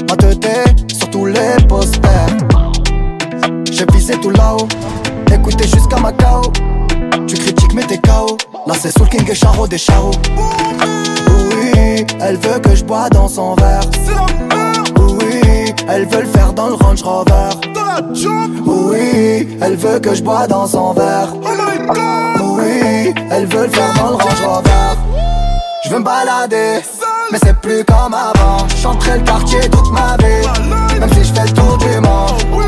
[0.09, 2.37] Ma tête sur tous les posters.
[3.71, 4.67] J'ai visé tout là-haut,
[5.31, 6.51] écoutez jusqu'à Macao.
[7.27, 8.39] Tu critiques mais t'es KO.
[8.67, 10.13] Là c'est Soul King et Charo des Charo.
[11.51, 13.83] Oui, elle veut que je bois dans son verre.
[14.99, 17.62] Oui, elle veut le faire dans le Range Rover.
[18.65, 21.35] Oui, elle veut que je bois dans son verre.
[22.41, 24.97] Oui, elle veut le faire dans le Range Rover.
[25.85, 26.81] Je veux me balader,
[27.31, 28.67] mais c'est plus comme avant.
[28.81, 32.63] Chanterai le quartier toute ma vie, même si je fais le tour du monde.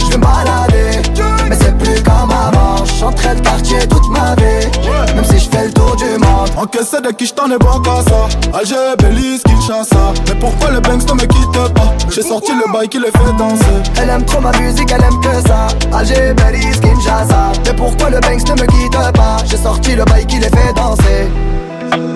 [0.00, 1.02] Je veux me balader,
[1.48, 2.84] mais c'est plus comme avant.
[2.86, 4.68] Chanterai le quartier toute ma vie,
[5.14, 6.50] même si je fais le tour du monde.
[6.56, 11.08] Encaissé de qui j't'en ai bon qu'à ça Alger, Belize, Kinshasa Mais pourquoi le Banks
[11.08, 11.94] ne me quitte pas?
[12.10, 13.64] J'ai sorti le bail qui les fait danser
[14.00, 15.68] Elle aime trop ma musique, elle aime que ça.
[15.96, 17.52] Alger, Belize, Kinshasa.
[17.64, 19.36] Mais pourquoi le Banks ne me quitte pas?
[19.46, 21.30] J'ai sorti le bail qui les fait danser.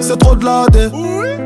[0.00, 0.88] C'est trop de la dé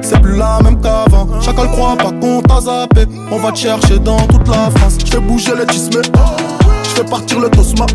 [0.02, 3.58] C'est plus la même qu'avant Chacun le croit pas qu'on t'a zappé On va te
[3.58, 6.00] chercher dans toute la France Je fais bouger les tismes
[6.84, 7.86] Je fais partir le Tosma.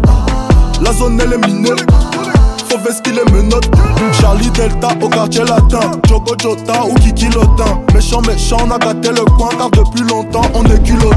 [0.82, 1.70] La zone elle est minée.
[2.84, 3.70] Fauves qu'il est menottes.
[4.20, 5.92] Charlie Delta au quartier latin.
[6.08, 7.82] Jogo Jota ou Kiki Lotin.
[7.94, 11.16] Méchant, méchant, on a gâté le coin car depuis longtemps on est culotté.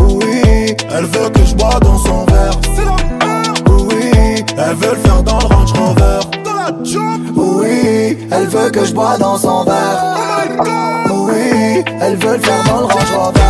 [0.00, 2.58] Oui, elle veut que je bois dans son verre.
[3.68, 6.20] Oui, elle veut le faire dans le Range Rover.
[7.34, 10.16] Oui, elle veut que je bois dans son verre.
[11.10, 13.40] Oui, elle veut le faire dans le Range Rover.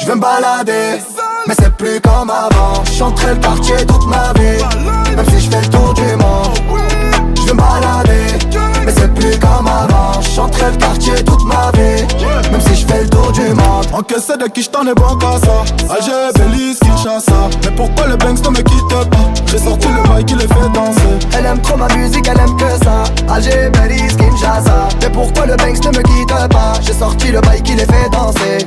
[0.00, 1.00] Je veux me balader,
[1.46, 2.84] mais c'est plus comme avant.
[2.84, 4.62] J'chanterai le quartier toute ma vie,
[5.16, 6.58] même si je fais le tour du monde.
[7.36, 8.38] Je veux me balader,
[8.84, 10.20] mais c'est plus comme avant.
[10.20, 12.04] J'chanterai le quartier toute ma vie,
[12.50, 13.86] même si je fais le tour du monde.
[13.92, 15.94] Encaissé de qui j't'en ai bon qu'à ça.
[15.94, 17.50] Alger, Belize, Kinshasa.
[17.64, 19.18] Mais pourquoi le Banks ne me quitte pas?
[19.46, 21.26] J'ai sorti le bail qui les fait danser.
[21.36, 23.04] Elle aime trop ma musique, elle aime que ça.
[23.28, 24.88] Alger, Belize, Kinshasa.
[25.02, 26.72] Mais pourquoi le Banks ne me quitte pas?
[26.80, 28.66] J'ai sorti le bail qui les fait danser.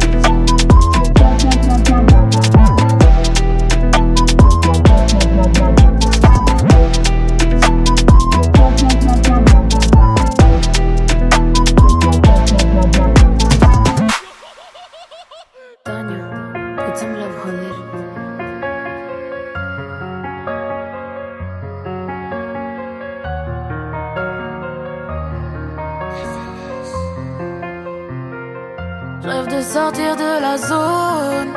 [29.71, 31.51] Sortir de la zone.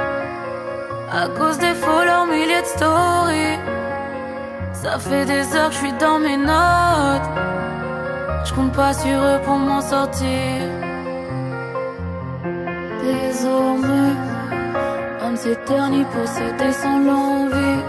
[1.21, 3.59] À cause des followers, milliers de stories.
[4.73, 7.29] Ça fait des heures que je suis dans mes notes.
[8.45, 10.57] Je compte pas sur eux pour m'en sortir.
[13.03, 14.15] Désormais
[15.23, 17.83] Homme s'éternit possédé sans l'envie.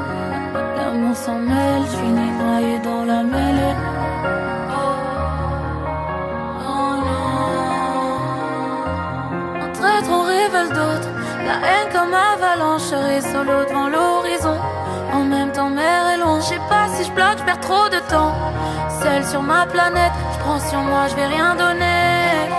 [0.77, 3.75] L'amour s'en mêle, je finis noyé dans la mêlée
[10.75, 14.57] La haine comme avalanche Serai solo devant l'horizon.
[15.13, 16.39] En même temps mer est loin.
[16.41, 18.33] Je sais pas si je bloque, je perds trop de temps.
[19.01, 22.49] Seul sur ma planète Je prends sur moi, je vais rien donner.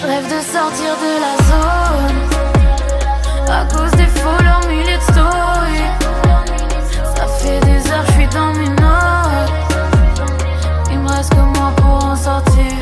[0.00, 2.18] Je rêve de sortir de la zone.
[3.50, 5.90] À cause des followers, milliers de stories.
[7.16, 9.52] Ça fait des heures, je suis dans mes notes
[10.90, 12.72] Il me reste que moi pour en sortir.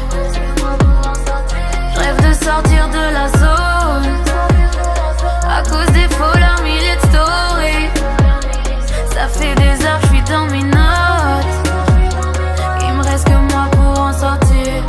[1.94, 3.75] Je rêve de sortir de la zone
[5.48, 7.90] À cause des followers, milliers de stories.
[9.14, 11.56] Ça fait des heures je suis dans mes notes.
[12.82, 14.82] Il me reste que moi pour en sortir.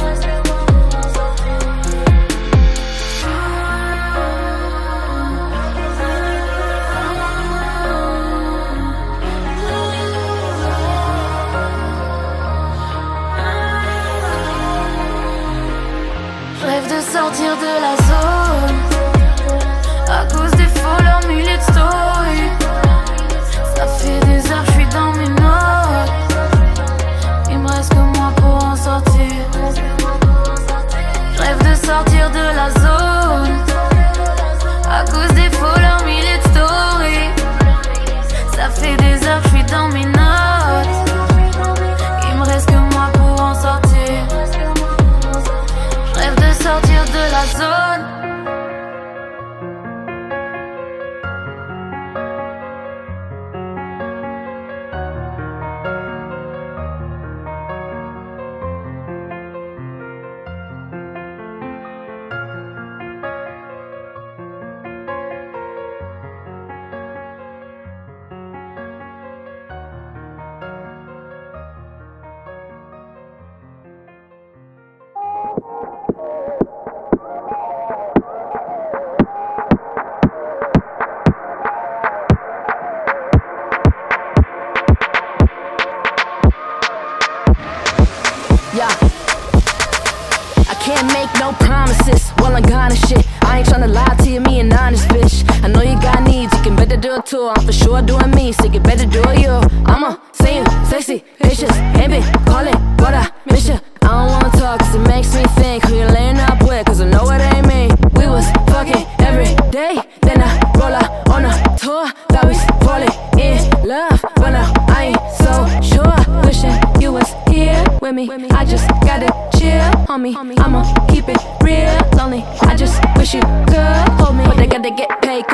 [16.59, 18.36] Je rêve de sortir de la zone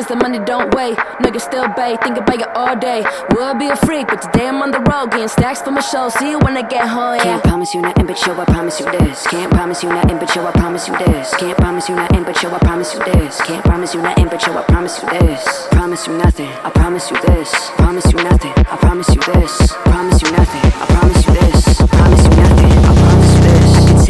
[0.04, 0.98] cause the money don't wait.
[1.24, 3.04] Nigga still bay, think about you all day.
[3.32, 6.10] Would be a freak, but today I'm on the road, getting stacks for my show.
[6.10, 7.24] See you when I get home, yeah.
[7.24, 9.28] Can't promise you nothing, but yo, I promise you this.
[9.28, 11.34] Can't promise you nothing, but yo, I promise you this.
[11.36, 13.42] Can't promise you nothing, but yo, I promise you this.
[13.42, 15.68] Can't promise you nothing, but yo, I promise you this.
[15.72, 17.52] Promise you nothing, I promise you this.
[17.78, 19.72] Promise you nothing, I promise you this.
[19.86, 21.88] Promise you nothing, I promise you this.
[21.88, 22.33] Promise you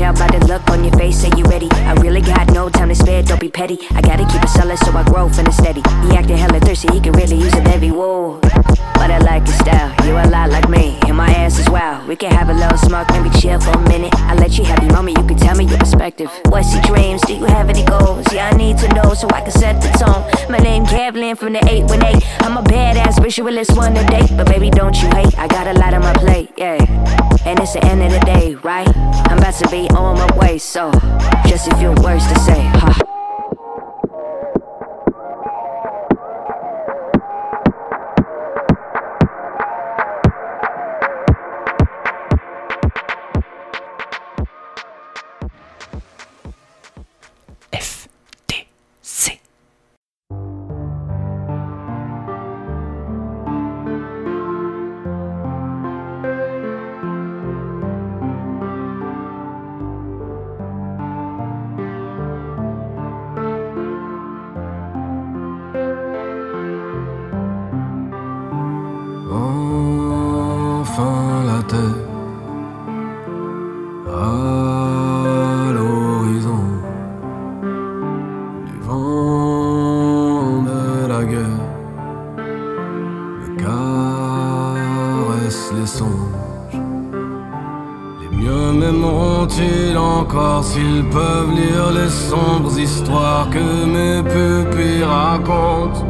[0.03, 1.69] tell by the look on your face, say you ready.
[1.71, 3.77] I really got no time to spare, don't be petty.
[3.91, 5.81] I gotta keep it solid so I grow finna steady.
[6.03, 8.39] He acting hella thirsty, he can really use a heavy whoa.
[8.99, 12.07] But I like your style, you a lot like me, and my ass is wild.
[12.07, 14.13] We can have a little smoke, maybe chill for a minute.
[14.31, 16.29] I let you have your moment, you can tell me your perspective.
[16.45, 17.21] What's your dreams?
[17.21, 18.25] Do you have any goals?
[18.33, 20.21] Yeah, I need to know so I can set the tone.
[20.51, 22.21] My name Kevlin from the 818.
[22.41, 25.37] I'm a badass visualist, one to date, but baby, don't you hate?
[25.37, 26.77] I got a lot on my plate, yeah.
[27.45, 28.87] And it's the end of the day, right?
[29.27, 30.91] I'm about to be on my way, so
[31.47, 33.22] just a few words to say, huh?
[88.21, 96.05] Les mieux m'aimeront-ils encore s'ils peuvent lire les sombres histoires que mes pupilles racontent?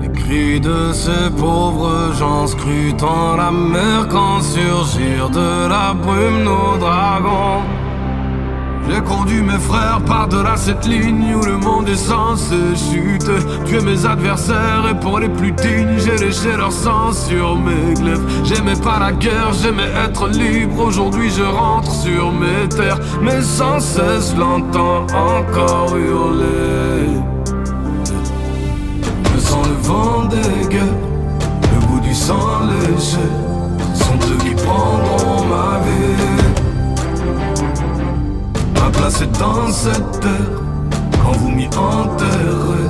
[0.00, 6.78] Les cris de ces pauvres gens scrutant la mer quand surgir de la brume nos
[6.78, 7.62] dragons.
[8.88, 13.64] J'ai conduit mes frères par-delà cette ligne où le monde est censé chuter.
[13.64, 18.22] Tuer mes adversaires et pour les plus dignes, j'ai léché leur sang sur mes glaives.
[18.44, 20.84] J'aimais pas la guerre, j'aimais être libre.
[20.84, 27.08] Aujourd'hui, je rentre sur mes terres, mais sans cesse l'entends encore hurler.
[29.34, 30.84] Je sens le vent des guerres,
[31.62, 32.34] le goût du sang.
[32.98, 33.16] Ce
[34.04, 36.43] sont eux qui prendront ma vie.
[39.20, 40.30] Est dans cette terre,
[41.22, 42.88] quand vous m'y enterrez.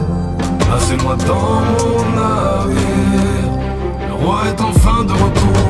[0.60, 3.50] Placez-moi dans mon navire.
[4.08, 5.66] Le roi est enfin de retour,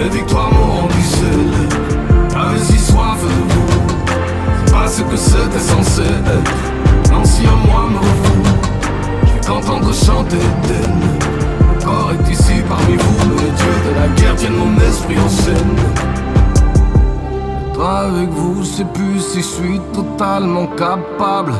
[0.00, 1.76] les victoires m'ont rendu célèbre.
[2.32, 3.70] J'avais si soif de vous,
[4.64, 7.12] c'est pas ce que c'était censé être.
[7.12, 8.52] L'ancien moi me refoule,
[9.26, 11.84] je vais qu'entendre chanter d'elle.
[11.84, 15.28] Corps est ici parmi vous, mais les dieux de la guerre tiennent mon esprit en
[15.28, 15.76] scène.
[17.84, 21.52] Avec vous, c'est plus si je suis totalement capable.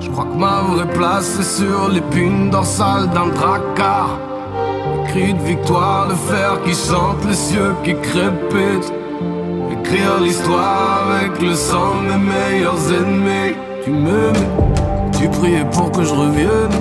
[0.00, 4.18] Je crois que ma vraie place est sur l'épine dorsale d'un dracard.
[4.84, 8.92] Les cris de victoire, de fer qui chantent, les cieux qui crépitent.
[9.70, 13.54] Écrire l'histoire avec le sang de mes meilleurs ennemis.
[13.84, 14.48] Tu m'aimais,
[15.16, 16.74] tu priais pour que je revienne.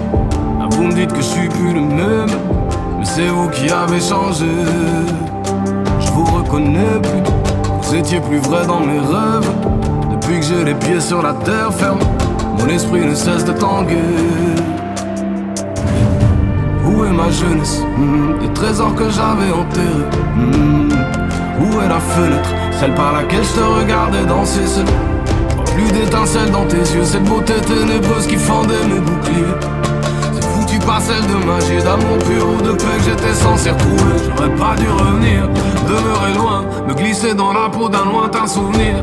[0.59, 2.32] Là, vous me dites que je suis plus le même.
[2.97, 4.47] Mais c'est vous qui avez changé.
[5.99, 7.41] Je vous reconnais plus.
[7.92, 9.52] Vous étiez plus vrai dans mes rêves.
[10.12, 12.00] Depuis que j'ai les pieds sur la terre ferme,
[12.58, 13.98] mon esprit ne cesse de tanguer.
[16.86, 17.84] Où est ma jeunesse?
[17.98, 20.08] Hmm, Des trésors que j'avais enterrés.
[20.38, 20.88] Hmm,
[21.60, 22.50] Où est la fenêtre?
[22.80, 24.86] Celle par laquelle je te regardais danser seul.
[25.76, 29.58] Plus d'étincelles dans tes yeux, cette beauté ténébreuse qui fendait mes boucliers.
[30.92, 34.12] Par celle de magie, d'amour pur ou de paix que j'étais censé retrouver.
[34.26, 35.48] J'aurais pas dû revenir,
[35.88, 38.96] demeurer loin, me glisser dans la peau d'un lointain souvenir.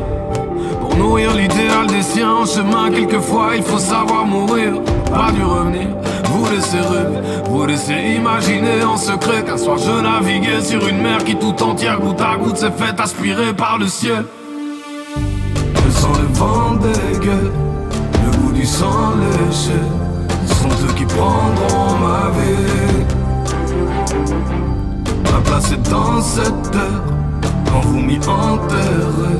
[0.79, 4.73] Pour nourrir l'idéal des siens en chemin, quelquefois il faut savoir mourir.
[5.11, 5.87] Pas dû revenir,
[6.25, 11.23] vous laissez rêver, vous laissez imaginer en secret qu'un soir je naviguais sur une mer
[11.23, 14.25] qui tout entière, goutte à goutte, s'est faite aspirer par le ciel.
[15.15, 17.51] Je sens le vent des gueules,
[18.25, 19.98] le goût du sang léché.
[20.59, 23.05] Sont eux qui prendront ma vie.
[25.31, 27.03] Ma place est dans cette terre,
[27.71, 29.39] quand vous m'y enterrez.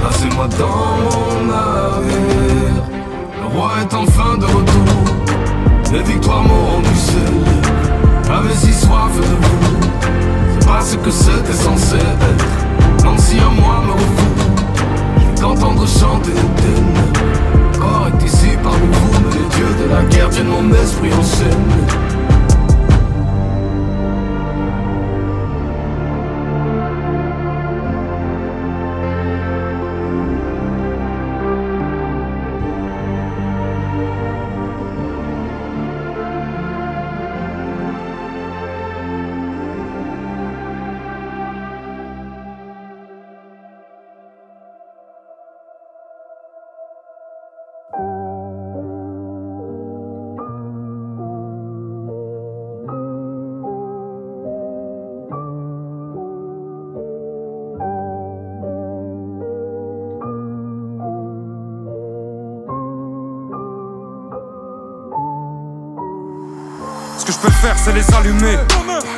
[0.00, 2.82] Placez-moi dans mon navire.
[3.40, 5.04] Le roi est enfin de retour.
[5.92, 7.36] Les victoires m'ont rendu seul.
[8.26, 9.78] J'avais si soif de vous.
[10.58, 13.04] C'est pas ce que c'était censé être.
[13.04, 14.50] L'ancien moi me refoule.
[15.16, 17.59] Je vais qu'entendre chanter des ténèbres.
[17.80, 21.22] Le corps ici parmi vous, mais les dieux de la guerre vienne mon esprit en
[21.22, 22.09] scène
[67.76, 68.58] c'est les allumer.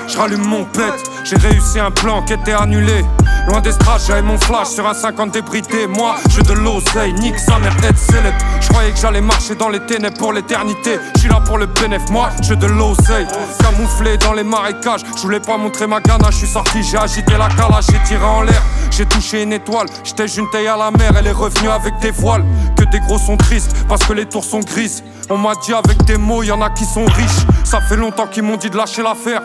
[0.09, 0.93] Je rallume mon pet,
[1.25, 3.05] j'ai réussi un plan qui était annulé.
[3.49, 5.87] Loin des strass, j'avais mon flash sur un 50 débridé.
[5.87, 8.37] Moi, j'ai de l'oseille, nique sa mère, head célèbre.
[8.61, 10.99] Je croyais que j'allais marcher dans les ténèbres pour l'éternité.
[11.15, 13.27] Je suis là pour le bénéf, moi, j'ai de l'oseille.
[13.61, 16.35] Camouflé dans les marécages, je voulais pas montrer ma ganache.
[16.35, 18.63] Je suis sorti, j'ai agité la calage, j'ai tiré en l'air.
[18.91, 22.45] J'ai touché une étoile, j'étais taille à la mer, elle est revenue avec des voiles.
[22.77, 25.03] Que des gros sont tristes, parce que les tours sont grises.
[25.31, 27.47] On m'a dit avec des mots, y en a qui sont riches.
[27.73, 29.41] Ça fait longtemps qu'ils m'ont dit de lâcher l'affaire.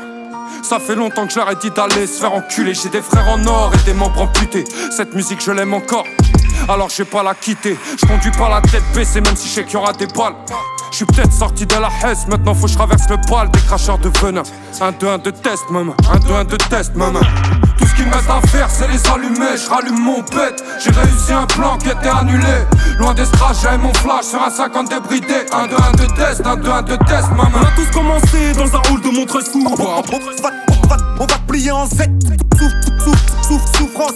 [0.62, 2.74] Ça fait longtemps que j'aurais dit d'aller se faire enculer.
[2.74, 4.66] J'ai des frères en or et des membres amputés.
[4.92, 6.04] Cette musique, je l'aime encore.
[6.68, 7.78] Alors je vais pas la quitter.
[7.98, 10.36] Je conduis pas la tête baissée, même si je sais qu'il y aura des balles.
[10.92, 13.62] Je suis peut-être sorti de la hesse, maintenant faut que je traverse le poil des
[13.62, 14.44] cracheurs de venin.
[14.82, 15.96] Un 2 1 de test, maman.
[16.12, 17.22] Un 2 1 de test, maman.
[17.98, 19.58] Tout ce qui me reste à faire, c'est les allumer.
[19.58, 20.64] Je rallume mon pet.
[20.80, 22.66] J'ai réussi un plan qui était annulé.
[23.00, 25.46] Loin des strass, j'avais mon flash sur un 50 débridé.
[25.52, 27.50] Un 2 1 de test, un 2 1 de test, maman.
[27.56, 29.66] On a tous commencé dans un hall de montre sous.
[29.66, 30.02] On va,
[31.20, 32.04] on va, plier en Z.
[32.58, 34.14] Souffre, souffre, souffre, souffrance.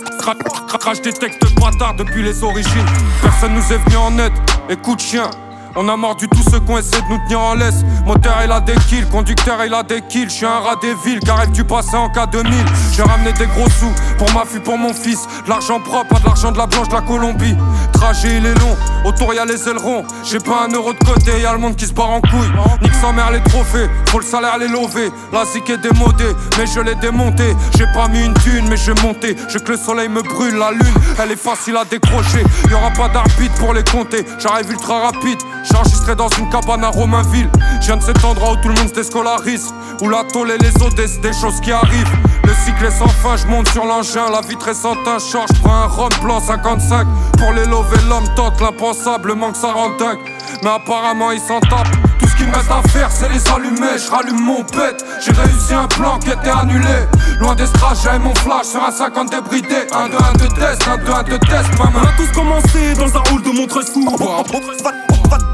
[0.80, 2.86] Crache des textes bâtards depuis les origines.
[3.22, 4.34] Personne nous est venu en aide.
[4.70, 5.30] Écoute, chien.
[5.78, 7.86] On a mordu tous ceux qui ont essayé de nous tenir en laisse.
[8.06, 10.30] Moteur il a des kills, conducteur il a des kills.
[10.30, 12.54] Je suis un rat des villes, qu'arrive du passé en cas 2000.
[12.94, 15.28] J'ai ramené des gros sous pour ma fille, pour mon fils.
[15.48, 17.56] L'argent propre, pas de l'argent de la blanche de la Colombie.
[17.94, 20.04] Trajet il est long, autour y'a les ailerons.
[20.24, 22.52] J'ai pas un euro de côté, y'a le monde qui se barre en couille.
[22.82, 25.10] Nique sa mère les trophées, faut le salaire les lever.
[25.32, 27.56] La zik est démodée, mais je l'ai démonté.
[27.78, 29.38] J'ai pas mis une thune, mais j'ai monté.
[29.48, 32.44] Je que le soleil me brûle, la lune, elle est facile à décrocher.
[32.70, 35.40] Y aura pas d'arbitre pour les compter, j'arrive ultra rapide.
[35.64, 37.50] J'enregistrais dans une cabane à Romainville.
[37.82, 39.74] Je viens de cet endroit où tout le monde se déscolarise.
[40.02, 42.18] Où la tôle et les eaux des, des choses qui arrivent.
[42.44, 44.30] Le cycle est sans fin, je monte sur l'engin.
[44.32, 47.08] La vitre est sans teint, je prends un rhum blanc 55.
[47.38, 50.20] Pour les lever, l'homme tente l'impensable, manque ça rend dingue.
[50.64, 51.92] Mais apparemment, ils s'en tapent.
[52.20, 53.98] Tout ce qu'il me reste à faire, c'est les allumer.
[53.98, 55.04] Je rallume mon pet.
[55.24, 57.08] J'ai réussi un plan qui était annulé.
[57.40, 59.88] Loin des strass, j'avais mon flash sur un 50 débridé.
[59.94, 62.00] Un 2 1 de test, un 2 1 de test, maman.
[62.02, 63.82] On a tous commencé dans un hall de montre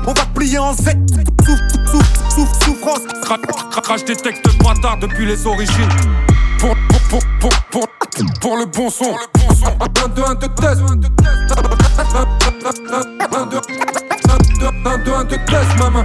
[0.05, 0.89] on va plier en Z.
[1.45, 3.01] Souffre, souffre, souffre, souffrance.
[3.83, 5.89] Crache des textes bâtards depuis les origines.
[6.59, 6.75] Pour,
[7.09, 7.87] pour, pour, pour,
[8.41, 9.05] pour, le bon son.
[9.05, 10.81] Un, deux, un, deux, test.
[10.81, 11.07] Un, deux,
[14.85, 16.03] un, deux, un, deux, test, maman.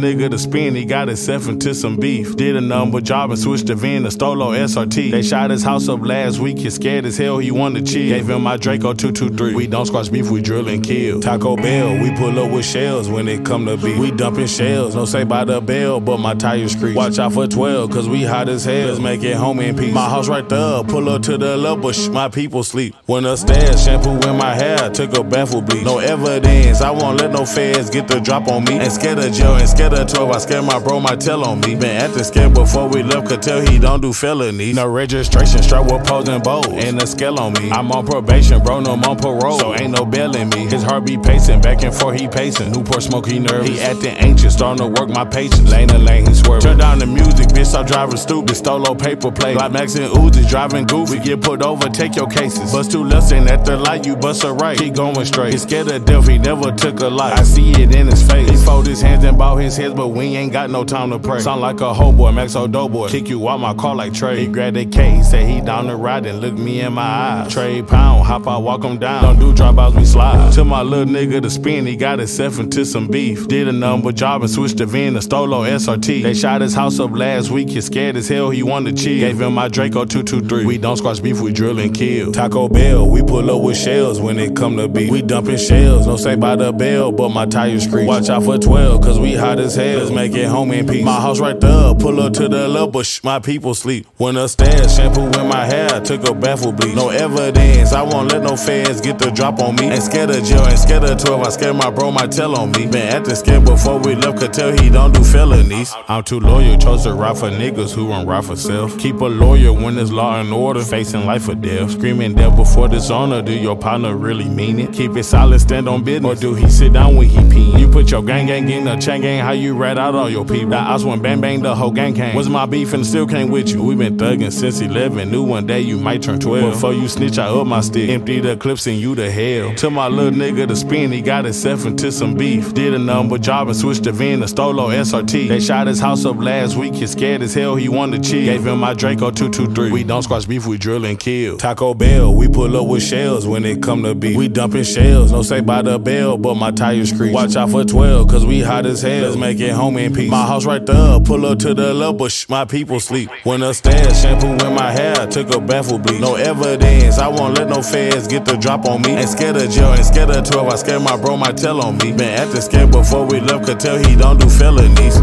[0.00, 2.36] Nigga to spin, he got himself into some beef.
[2.36, 5.10] Did a number job and switched the van to Stolo SRT.
[5.10, 8.08] They shot his house up last week, he's scared as hell, he to chill.
[8.08, 9.54] Gave him my Draco 223.
[9.54, 11.20] We don't squash beef, we drill and kill.
[11.20, 13.98] Taco Bell, we pull up with shells when it come to beef.
[13.98, 16.96] We dumping shells, no say by the bell, but my tires screech.
[16.96, 18.88] Watch out for 12, cause we hot as hell.
[18.88, 19.92] Let's make it home in peace.
[19.92, 22.94] My house right there, pull up to the level, sh- my people sleep.
[23.06, 25.84] when Went upstairs, shampoo in my hair, took a bath with bleach.
[25.84, 28.78] No evidence, I won't let no feds get the drop on me.
[28.78, 31.60] And scared of jail, and scared of 12, I scared my bro my tell on
[31.60, 31.74] me.
[31.74, 34.74] Been acting scared before we left, could tell he don't do felonies.
[34.76, 37.70] No registration, strap with posing bold, and a scale on me.
[37.70, 40.68] I'm on probation, bro, no I'm on parole, so ain't no bail in me.
[40.68, 42.72] His heart be pacing, back and forth he pacing.
[42.72, 43.68] Newport smoke, he nervous.
[43.68, 45.70] He acting anxious, starting to work my patience.
[45.70, 46.60] Lane to lane, he swerving.
[46.60, 48.56] Turn down the music, bitch, stop driving stupid.
[48.56, 49.56] Stolo paper plate.
[49.56, 51.18] Like Max and Uzi, driving goofy.
[51.18, 52.72] We get put over, take your cases.
[52.72, 54.78] Bust two lefts and at the light, you bust a right.
[54.78, 55.52] Keep going straight.
[55.52, 57.38] He's scared of death, he never took a life.
[57.38, 58.50] I see it in his face.
[58.50, 61.38] He fold his hands and about his but we ain't got no time to pray.
[61.40, 63.08] Sound like a hoe boy, Max Odo boy.
[63.08, 64.40] Kick you out my car like Trey.
[64.40, 67.52] He grabbed the case, said he down the ride and look me in my eyes.
[67.52, 69.22] Trade pound, hop out, walk him down.
[69.22, 70.52] Don't do dropouts, we slide.
[70.52, 73.46] Tell my little nigga to spin, he got himself into some beef.
[73.46, 76.22] Did a number job and switched the VIN to Stolo SRT.
[76.22, 79.20] They shot his house up last week, he scared as hell, he wanted to chill.
[79.20, 80.66] Gave him my Draco 223.
[80.66, 82.32] We don't squash beef, we drill and kill.
[82.32, 85.10] Taco Bell, we pull up with shells when it come to beef.
[85.10, 88.08] We dumping shells, no say by the bell, but my tires screech.
[88.08, 89.98] Watch out for 12, cause we hot as hell.
[89.98, 91.04] Let's make it home in peace.
[91.04, 94.06] My house right there, pull up to the little bush, my people sleep.
[94.18, 96.94] Went upstairs, shampoo in my hair, took a bath with bleach.
[96.94, 99.90] No evidence, I won't let no feds get the drop on me.
[99.90, 102.72] Ain't scared of jail, ain't scared of 12, I scared my bro might tell on
[102.72, 102.86] me.
[102.86, 105.94] Been acting scared before we left, could tell he don't do felonies.
[106.08, 108.98] I'm too loyal, chose to ride for niggas who run ride for self.
[108.98, 111.92] Keep a lawyer when there's law and order, facing life or death.
[111.92, 114.92] Screaming death before dishonor, do your partner really mean it?
[114.92, 117.78] Keep it solid, stand on business, or do he sit down when he pee?
[117.78, 120.44] You put your gang gang in the chain gang, how you rat out all your
[120.44, 120.70] people?
[120.70, 122.34] That ice when bang bang, the whole gang came.
[122.34, 123.82] Was my beef and still came with you?
[123.82, 126.72] We been thugging since 11, knew one day you might turn 12.
[126.74, 129.74] Before you snitch, I up my stick, empty the clips and you to hell.
[129.74, 132.72] Tell my little nigga to spin, he got himself into some beef.
[132.74, 135.48] Did a number job and switched the VIN to Stolo SRT.
[135.48, 138.44] They shot his house up last week, he scared as hell, he wanted to chill.
[138.44, 139.92] Gave him my Draco 223.
[139.92, 141.56] We don't squash beef, we drill and kill.
[141.58, 144.36] Taco Bell, we pull up with shells when it come to beef.
[144.36, 147.32] We dumping shells, no say by the bell, but my tires screech.
[147.32, 149.36] Watch out for 12, cause we hot as hell.
[149.48, 150.30] Make it home in peace.
[150.30, 153.30] My house right there, pull up to the little bush, my people sleep.
[153.46, 156.20] Went upstairs, shampoo in my hair, took a bath with bleach.
[156.20, 159.12] No evidence, I won't let no feds get the drop on me.
[159.12, 161.96] Ain't scared of jail, ain't scared of 12, I scared my bro might tell on
[161.96, 162.12] me.
[162.12, 165.16] Been acting scared before we left, could tell he don't do felonies.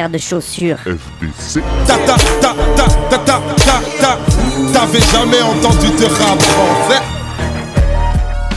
[0.00, 0.78] Frère de chaussures.
[0.78, 1.62] FDC.
[1.86, 4.18] Ta ta ta ta ta ta ta ta.
[4.72, 7.02] T'avais jamais entendu de rap français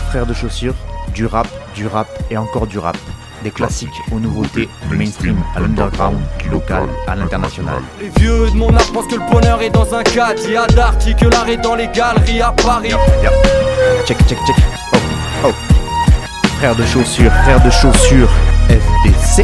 [0.07, 0.73] Frères de chaussures,
[1.13, 2.95] du rap, du rap et encore du rap.
[3.43, 7.81] Des classiques aux nouveautés, du mainstream à l'underground, du local à l'international.
[7.99, 10.41] Les vieux de mon âge pensent que le bonheur est dans un cadre.
[10.45, 12.93] Il y a d'arty que l'art est dans les galeries à Paris.
[14.05, 14.55] Check, check, check.
[14.93, 14.97] Oh,
[15.47, 15.51] oh.
[16.59, 18.29] Frères de chaussures, frères de chaussures,
[18.69, 19.43] FDC.